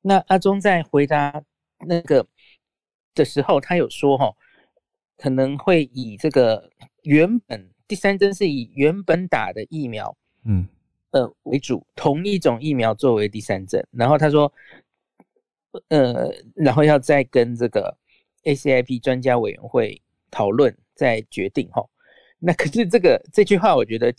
[0.00, 1.42] 那阿忠在回答
[1.88, 2.24] 那个
[3.12, 4.32] 的时候，他有说哈，
[5.16, 6.70] 可能会以这个
[7.02, 10.68] 原本第三针是以原本打的疫苗，嗯。
[11.10, 14.52] 呃，为主，同一种疫苗作为第三针，然后他说，
[15.88, 17.98] 呃，然后要再跟这个
[18.44, 21.82] ACIP 专家委员会讨论，再决定哈。
[22.38, 24.14] 那可是这个这句话，我觉得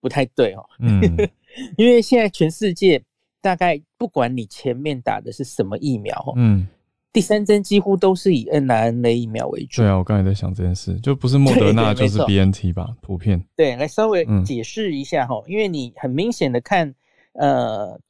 [0.00, 0.64] 不太对哦。
[0.78, 1.00] 嗯，
[1.76, 3.02] 因为现在全世界
[3.40, 6.68] 大概不管你前面打的是什么疫苗，嗯。
[7.12, 9.82] 第三针几乎都是以 n r n a 疫苗为主。
[9.82, 13.44] 对啊，我刚才在想这件事，就不是莫德纳就是 BNT 吧，普遍。
[13.54, 16.94] 对，来稍微解释一下哈，因为你很明显的看，
[17.34, 18.00] 呃，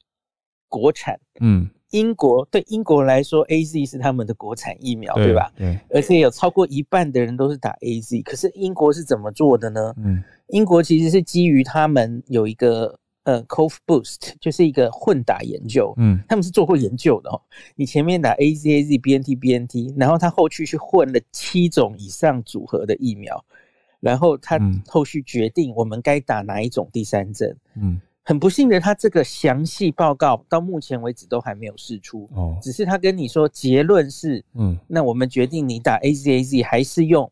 [0.68, 5.50] 国产，嗯，英国对英国来说，AZ 是他们的国产疫苗，对吧？
[5.56, 5.78] 对。
[5.88, 9.94] 而且有超过一半的人都是打 AZ，可是英国是怎么做的呢？
[9.96, 12.98] 嗯，英国其实是基于他们有一个。
[13.24, 17.40] 呃 c o v Boost 就是一个混打研究，嗯，他们是做过研究的哦。
[17.76, 23.44] 你前面打 A Z A Z B N T B N T，然后他后续去混了七种以上组合的疫苗，
[24.00, 27.56] 然后他后续决定我们该打哪一种第三针。
[27.76, 37.30] 嗯，很不幸的，他这个详细报告到目前为止都还没有释出，哦，只是他跟你说结论是，嗯，那我们决定你打 A Z A Z 还是用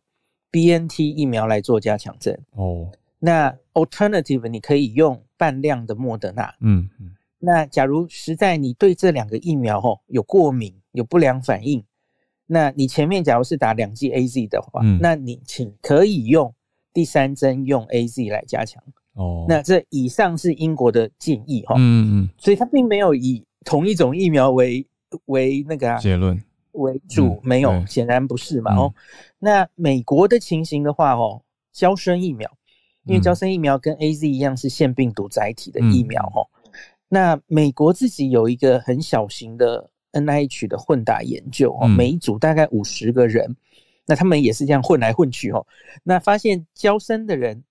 [0.50, 2.38] B N T 疫苗来做加强针。
[2.52, 5.22] 哦，那 Alternative 你可以用。
[5.40, 11.82] 半量的莫德纳，嗯嗯，那假如实在你对这两个疫苗吼有过敏、有不良反应，
[12.44, 16.54] 那你前面假如是打两剂 A Z 的话，那你请可以用
[16.92, 18.84] 第三针用 A Z 来加强。
[19.20, 24.86] 哦，那这以上是英国的建议哈，嗯嗯，所以他并没有以同一种疫苗为
[25.26, 26.42] 为那个结论。
[26.72, 28.94] 为主，没有，显然不是嘛哦。
[29.38, 31.42] 那美国的情形的话哦，
[31.72, 32.50] 胶生疫苗。
[33.06, 36.46] 因为胶生疫苗跟 A Z 一样是腺病毒载体的疫苗哈，
[37.08, 43.56] 那美国自己有一个很小型的 N I H 的混打研究哦，每一组大概五十个人，
[44.06, 45.66] 那他们也是这样混来混去哦，
[46.04, 47.64] 那发现胶生的人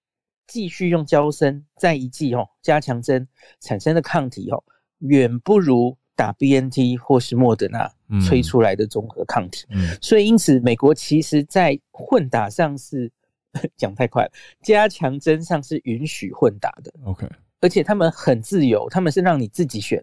[0.49, 3.25] 继续用胶生再一剂哦加强针
[3.61, 4.61] 产生的抗体哦，
[4.97, 7.89] 远不如打 B N T 或是莫德纳
[8.27, 9.65] 催出来的综合抗体，
[10.01, 13.09] 所以因此美国其实在混打上是。
[13.75, 14.31] 讲太快了，
[14.61, 17.27] 加强针上是允许混打的，OK，
[17.59, 19.99] 而且他们很自由，他们是让你自己选，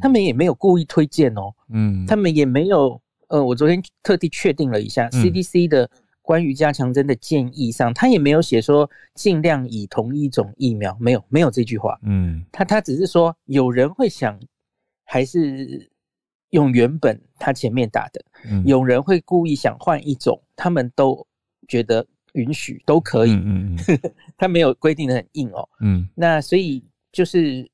[0.00, 5.90] 他们也没有故意推荐哦，嗯，他们也没有，呃，我昨天特地确定了一下，CDC 的
[6.24, 14.40] 关于加强针的建议上，他也没有写说尽量以同一种疫苗，没有，没有这句话，嗯，他他只是说有人会想
[15.04, 15.90] 还是
[16.50, 18.64] 用原本他前面打的，嗯。
[18.64, 21.26] 有人会故意想换一种，他们都
[21.68, 22.04] 觉得。
[22.34, 23.98] 允许都可以，嗯嗯，
[24.36, 27.70] 他没有规定的很硬哦，嗯，那所以就是，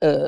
[0.00, 0.26] 呃，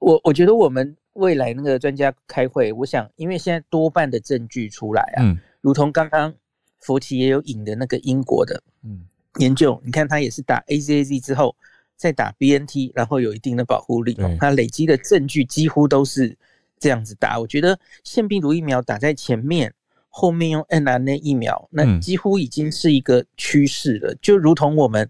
[0.00, 6.34] 我我觉得我们未来那个专家开会，我想，因为现在多半的证据出来啊，嗯，如同刚刚
[6.80, 9.06] 佛奇也有引的那个英国的，嗯，
[9.38, 11.54] 研究，你看他也是打 A Z A Z 之后
[11.96, 16.36] 再打 B N T，然后有一定的保护力，他累积的证据几乎都是
[16.78, 19.72] 这样子打，我觉得腺病毒疫苗打在前面。
[20.12, 24.12] 后面用 n r n a 疫苗，那几乎已经是一个趋势了。
[24.20, 25.08] 就如同我们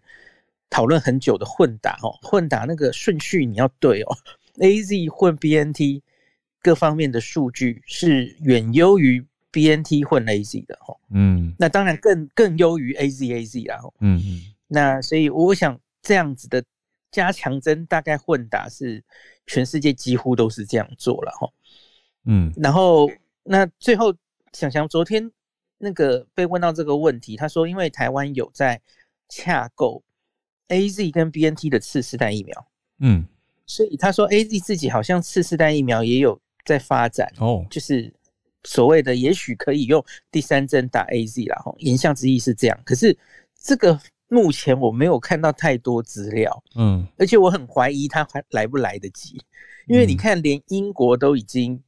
[0.68, 4.18] 讨论很久的混打哦，混打那个顺序你要对哦。
[4.58, 6.02] A Z 混 B N T
[6.60, 10.96] 各方面的数据是远优于 B N T 混 A Z 的哦。
[11.10, 13.78] 嗯，那当然更更优于 A Z A Z 啦。
[14.00, 16.64] 嗯嗯，那所以我想这样子的
[17.10, 19.02] 加强针大概混打是
[19.46, 21.48] 全世界几乎都是这样做了哈。
[22.24, 23.10] 嗯，然后
[23.42, 24.14] 那最后。
[24.52, 25.30] 想想昨天
[25.78, 28.80] 那个被问到这个问题，他说因为台湾有在
[29.28, 30.02] 洽购
[30.66, 32.66] A Z 跟 B N T 的次世代疫苗，
[32.98, 33.24] 嗯，
[33.64, 38.12] 所以他说 A Z 自己好像次世代疫苗也有在发展哦，就是
[38.64, 42.80] 所谓的也许可以用第三针打 A Z 啦，哈，言下之意是这样。
[42.84, 43.16] 可是
[43.62, 49.40] 这个目前我没有看到太多资料，嗯，而且我很怀疑它还来不来得及，
[49.86, 51.82] 因为你看连英国都已经。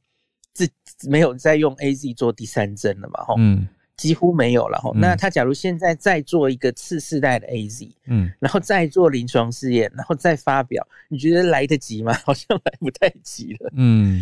[0.55, 0.69] 自
[1.09, 3.23] 没有再用 A Z 做第三针了嘛？
[3.23, 3.67] 哈，嗯，
[3.97, 4.91] 几乎没有了哈。
[4.93, 12.13] 那他假如现在再做一个次世代的 A Z，嗯，然后再做临床试验，然后再发表，你觉得来得及吗？
[12.23, 13.71] 好像来不太及了。
[13.75, 14.21] 嗯，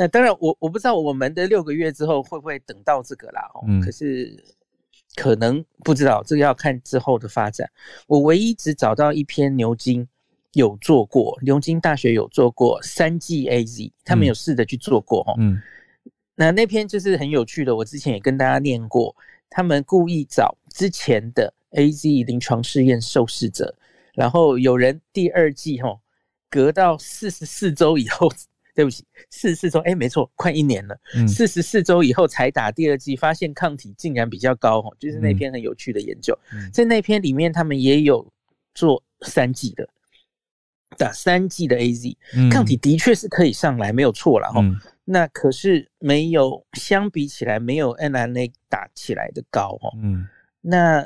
[0.00, 3.42] 那当然，我我不知道我们的六个月之后会不会等到这个啦。
[3.54, 4.32] 哦，可是
[5.16, 7.68] 可能不知道，这个要看之后的发展。
[8.06, 10.06] 我唯一只找到一篇牛津
[10.52, 15.34] 有做过，牛津大学有做过三 G A Z，他们有试着去做过哈。
[15.38, 15.60] 嗯，
[16.36, 19.12] 那那篇就是很有趣的，我之前也跟大家念过，
[19.50, 23.74] 他们故意找之前的 A Z 临床试验受试者，
[24.14, 25.98] 然后有人第二季哈，
[26.48, 28.30] 隔到四十四周以后。
[28.78, 30.96] 对不起，四十四周，哎，没错，快一年了。
[31.26, 36.38] 四十四周以后才打第二剂，发现抗体竟然比较高，哦，就是那篇很有趣的研究。
[36.72, 38.24] 在那篇里面，他们也有
[38.74, 39.88] 做三剂的，
[40.96, 42.16] 打三剂的 A Z，
[42.52, 44.62] 抗体的确是可以上来，没有错了哈。
[45.04, 49.90] 那可是没有相比起来，没有 N R A 打起来的高哦。
[50.00, 50.24] 嗯，
[50.60, 51.04] 那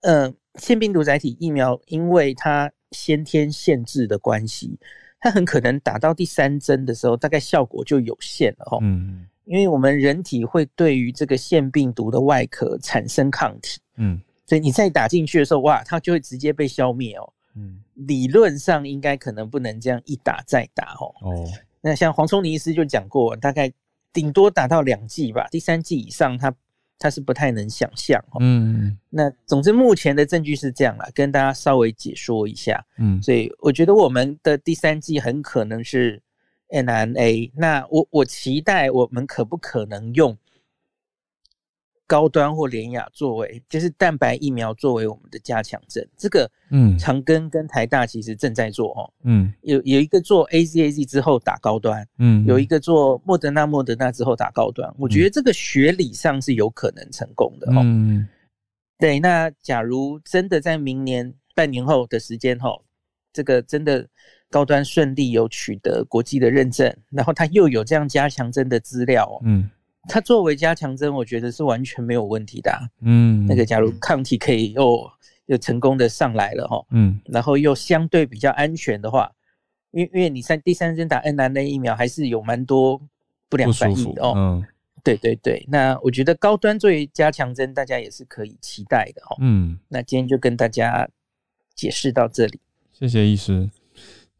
[0.00, 4.78] 呃，腺病毒载体疫苗，因为它先天限制的关系。
[5.20, 8.78] 它很可能打到第三针的时候，大概效果就有限了哈。
[8.80, 17.32] 嗯，因为我们人体会对于这个腺病毒的外壳产生抗体，嗯，所以你再打进去的时候，哇，它就会直接被消灭哦。
[17.54, 21.14] 嗯，理论上应该可能不能这样一打再打哦。
[21.20, 21.44] 哦，
[21.80, 23.70] 那像黄聪尼医师就讲过，大概
[24.12, 26.54] 顶多打到两剂吧，第三剂以上它。
[27.00, 28.38] 他是不太能想象，哦。
[28.40, 36.22] 嗯，那总之目前的证据是这样啦，跟大家稍微解说一下，嗯，所以我觉得我们的第三季很可能是
[36.68, 40.36] n n a 那我我期待我们可不可能用。
[42.10, 58.26] 高端或联雅作为，就是蛋白疫苗作为我们的加强针，这个，嗯，长庚跟台大其实正在做哦，嗯，有有一个做 A Z A Z 之后打高端，嗯，有一个做莫德纳莫德纳之后打高端，我觉得这个学理上是有可能成功的哦，嗯，
[58.98, 62.76] 对，那假如真的在明年半年后的时间哈，
[63.32, 64.04] 这个真的
[64.50, 69.70] 高端顺利有取得国际的认证，然后它又有这样加强针的资料，嗯。
[70.08, 72.72] 它作为加强针，我觉得是完全没有问题的。
[73.00, 75.10] 嗯，那个假如抗体可以又
[75.46, 79.30] 又成功的上来了哈，嗯，然后又相对比较安全的话，
[79.90, 83.00] 因因为你三第三针打 N 男的疫苗还是有蛮多
[83.48, 84.32] 不良反应的哦。
[84.36, 84.64] 嗯，
[85.04, 89.36] 对对对，那我觉得高端作为加强针，大家也是可以期待的哈。
[89.40, 91.08] 嗯，那今天就跟大家
[91.74, 92.60] 解释到这里，
[92.92, 93.70] 谢谢医师。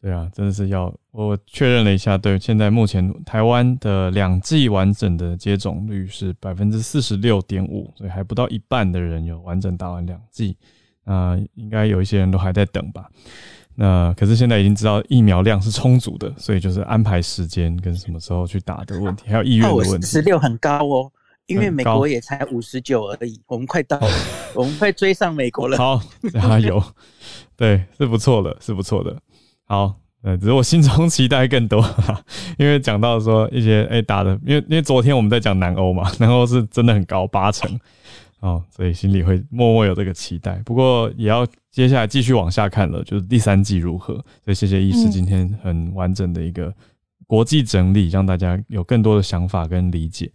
[0.02, 10.56] 对啊，真的是要我确认了一下，对，现在目前台湾的两剂完整的接种率是百分之四十六点五，所以还不到一半的人有完整打完两剂，
[11.04, 13.10] 那应该有一些人都还在等吧。
[13.74, 20.06] 那可是现在已经知道疫苗量是充足的，所以就是安排时间跟什么时候去打的问题，还有意愿的问题。
[20.06, 21.12] 十六很高哦，
[21.46, 24.00] 因为美国也才五十九而已，我们快到，
[24.54, 25.76] 我们快追上美国了。
[25.76, 26.00] 好，
[26.32, 26.82] 加油！
[27.54, 29.14] 对，是不错的，是不错的。
[29.70, 32.24] 好，呃，只是我心中期待更多，哈 哈
[32.58, 37.70] 因为讲到说一些哎打的，因为因为昨天我们在讲南欧嘛， 南欧是真的很高八成
[38.40, 40.60] 哦，所以心里会默默有这个期待。
[40.64, 44.14] 不过也要接下来继续往下看了，就是第三季如何。
[44.44, 46.74] 所以谢谢医师今天很完整的一个
[47.28, 50.28] 国际整理，让大家有更多的想法跟理解。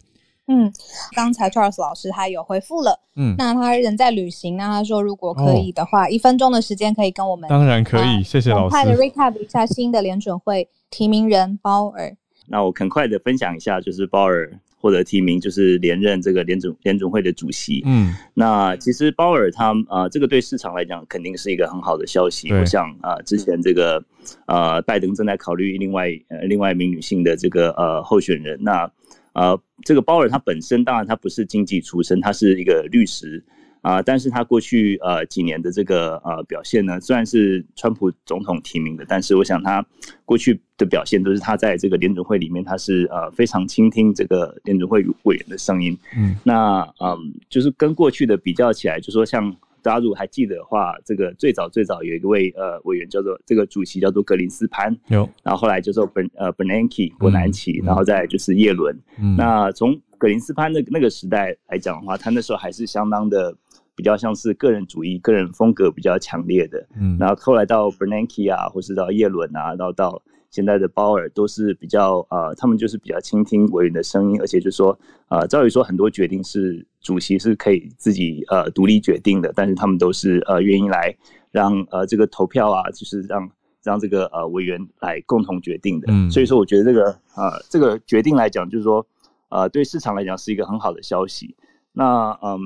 [0.48, 0.72] 嗯，
[1.16, 8.70] 刚才 Charles 老师他有回复了，嗯，那他人在旅行，那他说如果可以的话，一分钟的时间可以跟我们，当然可以，谢谢老师。
[8.70, 12.16] 快的 recap 一下新的联准会提名人鲍尔。
[12.48, 17.82] 那我很快的分享一下，就是鲍尔获得提名，就是连任这个联准联准会的主席。
[17.84, 22.54] 嗯，那其实鲍尔他啊，这个对市场来讲肯定是一个很好的消息。
[22.54, 24.00] 我想啊，之前这个
[24.46, 28.88] 呃，拜登正在考虑另外呃另外一名女性的这个呃候选人，那。
[29.36, 33.44] 呃，这个鲍尔他本身当然他不是经济出身，他是一个律师
[33.82, 39.86] 啊，但是他过去呃几年的这个呃表现呢，虽然是川普总统提名的，但是我想他
[40.26, 45.96] 过去的表现都是他在这个联准会里面，他是呃非常倾听这个联准会委员的声音。
[46.18, 49.56] 嗯，那嗯，就是跟过去的比较起来，就说像。
[49.86, 58.98] 大家如果还记得的话，这个最早最早有一位呃委员叫做这个主席叫做格林斯潘，有，然后后来就是本呃 Bernanke 伯南奇，然后再就是耶伦。
[59.38, 63.56] 那从格林斯潘的那个时代来讲的话，他那时候还是相当的
[63.96, 66.84] 比较像是个人主义、个人风格比较强烈的。
[67.00, 70.20] 嗯，然后后来到 Bernanke 啊，或是到叶伦啊，然后到。
[70.56, 74.98] 现在的鲍尔都是比较呃，他们就是比较倾听委员的声音，而且就说
[75.28, 81.14] 呃，照理说很多决定是主席是可以自己呃独立决定的，但是他们都是呃愿意来
[81.52, 83.52] 让呃这个投票啊，就是让
[83.84, 86.08] 让这个呃委员来共同决定的。
[86.10, 89.06] 嗯，所以说我觉得这个呃这个决定来讲，就是说
[89.50, 91.54] 呃对市场来讲是一个很好的消息。
[91.92, 92.58] 那嗯，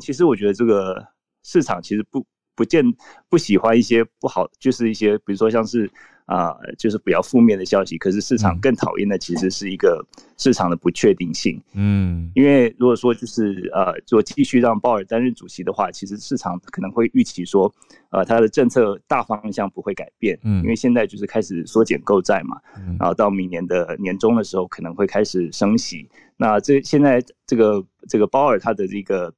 [0.00, 1.06] 其实我觉得这个
[1.44, 2.26] 市场其实不
[2.56, 2.82] 不见
[3.28, 5.88] 不喜欢一些不好，就是一些比如说像是。
[6.26, 10.04] 啊，就是比较负面的消息，可是市场更讨厌的其实是一个
[10.36, 11.60] 市场的不确定性。
[11.74, 17.72] 嗯，因为如果说就是呃，做继续让鲍尔担任主席的话，其实市场可能会预期说，
[18.10, 20.38] 呃，他的政策大方向不会改变。
[20.42, 22.60] 嗯，因为现在就是开始缩减购债嘛，
[22.98, 26.08] 然后到明年的年终的时候可能会开始升息。
[26.36, 29.32] 那这现在这个这个鲍尔他的这个。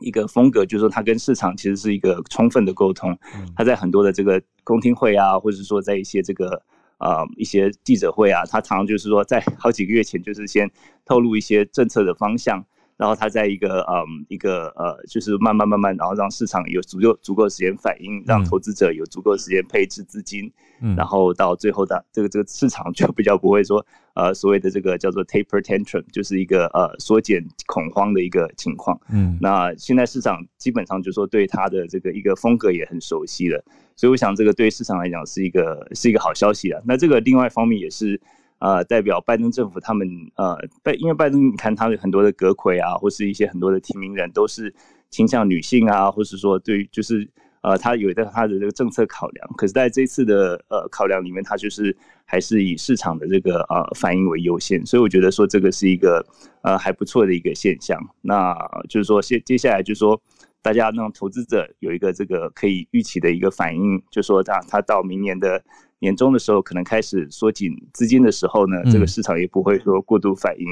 [0.00, 3.18] 一个风格就是说，他跟市场其实是一个充分的沟通。
[3.56, 6.62] 他在很多的这个公听会啊，或者说在一些这个
[6.98, 10.70] 呃一些记者会啊，他常常就是说，在好几个月前就是先
[11.04, 12.64] 透露一些政策的方向。
[12.98, 36.82] 然后他在一个嗯一个呃，就是慢慢慢慢，然后让市场有足够足够的时间反应，让投资者有足够的时间配置资金，嗯，然后到最后的这个这个市场就比较不会说呃所谓的这个叫做 taper tantrum，就是一个呃缩减恐慌的一个情况，嗯，那现在市场基本上就说对他的这个一个风格也很熟悉了，所以我想这个对市场来讲是一个是一个好消息啊。
[36.84, 38.20] 那这个另外一方面也是。
[38.60, 44.74] 呃，代表拜登政府他们呃，拜因为拜登你看他有很多的阁魁啊，或是一些很多的提名人都是
[45.10, 47.28] 倾向女性啊，或是说对于就是
[47.60, 56.26] 呃，他有的他的这个政策考量，可是在这次的呃考量里面，他就是还是以市场的这个呃反应为优先，所以我觉得说这个是一个
[56.62, 57.96] 呃还不错的一个现象。
[58.22, 58.56] 那
[58.88, 60.20] 就是说接接下来就是说
[60.62, 65.62] 大家让投资者有一个这个可以预期的一个反应，就说他他到明年的。
[66.00, 70.66] 年终的时候，可能开始缩紧资金的时候呢，这个市场也不会说过度反应。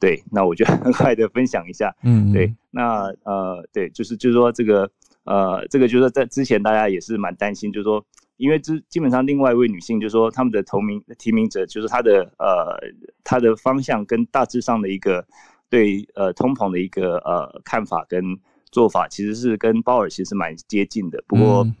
[0.00, 1.92] 对，那我就 很快的分享一下。
[2.04, 4.88] 嗯，对，那呃，对，就是就是说这个
[5.24, 8.04] 呃，这个就是在之前大家也是蛮担心，就是说，
[8.36, 12.78] 因为之基本上另外一位女性，就是说他们的同名提名者，就是她的呃
[13.24, 15.26] 她的方向跟大致上的一个
[15.68, 18.22] 对呃通膨的一个呃看法跟
[18.70, 21.24] 做法，其实是跟鲍尔其实蛮接近的。
[21.26, 21.64] 不过。
[21.64, 21.74] 嗯，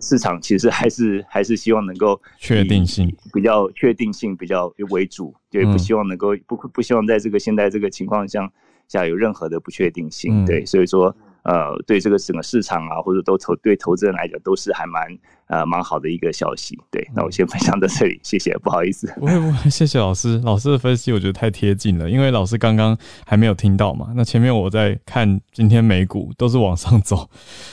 [0.00, 8.50] 市场其实还是 还是希望能够确定性比较确定性比较为主，对，不希望能够不不希望在这个现在这个情况下
[8.88, 11.16] 下有任何的不确定性，对，所以说。
[11.44, 15.06] 呃，对这个整个市场啊，或者都投对投资人来讲，都是还蛮
[15.46, 16.78] 呃蛮好的一个消息。
[16.90, 19.06] 对，那我先分享到这里，谢谢，不好意思。
[19.18, 24.10] 不会不会，谢谢老师，老师的分析我觉得太贴近了，因为老师刚刚还没有听到嘛。
[24.16, 27.28] 那前面我在看今天美股都是往上走，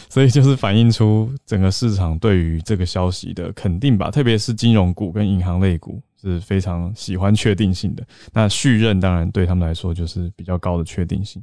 [0.10, 8.04] 所以就是反映出整个市场对于这个消息的肯定吧，特别是金融股跟银行类股是非常喜欢确定性的。
[8.34, 11.42] 那续任当然对他们来说就是比较高的确定性。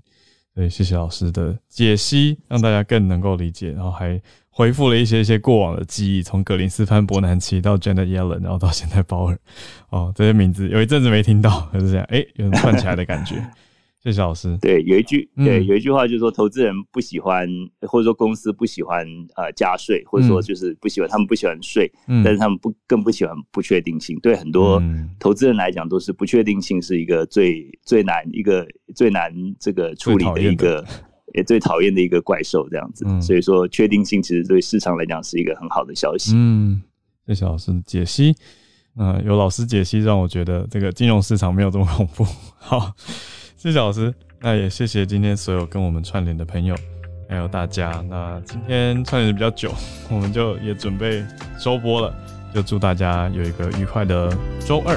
[0.59, 9.39] 对，谢谢老师的解析，让大家更能够理解，然后还回复了一些一些过往的记忆，从格林斯潘伯南奇到 Janet Yellen，然后到现在鲍尔，
[9.91, 13.37] 哦，这些名字有一阵子没听到，就是这样，哎，有种串起来的感觉。
[14.01, 14.57] 谢谢老师。
[14.61, 17.49] 对，有一句，对，有一句话就是说，投资人不喜欢，
[17.83, 24.17] 或者说公司不喜欢，呃，加税，或者说就是不喜欢，他们不喜欢税，但是他们不更不喜欢不确定性。
[24.21, 24.81] 对很多
[25.19, 30.85] 投资人来讲，都是不确定性是一个最最难一个最难这个处理的一个
[31.35, 33.05] 也最讨厌的一个怪兽这样子。
[33.21, 36.35] 所以说，确定性其实对市场来讲是一个很好的消息。
[36.37, 36.81] 嗯，
[37.27, 38.33] 谢谢老师解析。
[38.97, 42.25] 嗯，有老师解析，让我觉得这个金融市场没有这么恐怖。
[42.59, 42.93] 好。
[43.59, 46.77] 谢谢老师，那也谢谢今天所有跟我们串联的朋友，
[47.29, 47.91] 还有大家。
[48.09, 49.75] 那今天串联的比较久，
[50.09, 51.25] 我们就也准备
[51.59, 52.15] 收播了。
[52.55, 54.33] 就祝大家有一个愉快的
[54.65, 54.97] 周二。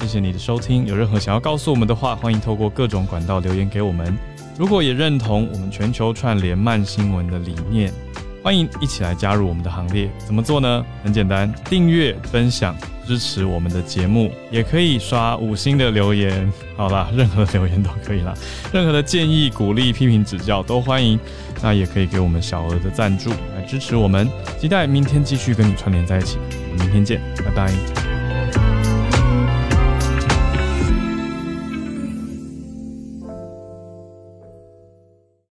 [0.00, 4.16] 谢谢你的收听，有任何想要告诉我们的话，欢迎透过各种管道留言给我们。
[4.58, 7.92] 如果也认同我们全球串联慢新闻的理念。
[8.42, 10.84] 欢迎一起来加入我们的行列，怎么做呢？
[11.04, 12.76] 很简单，订阅、分享、
[13.06, 16.52] 支持我们的节目，也可以刷五星的留言。
[16.76, 18.34] 好啦，任何留言都可以啦，
[18.72, 21.18] 任何的建议、鼓励、批评、指教都欢迎。
[21.62, 24.28] 那也可以给我们小额的赞助来支持我们。
[24.58, 26.38] 期待明天继续跟你串联在一起，
[26.72, 28.11] 我们明天见，拜拜。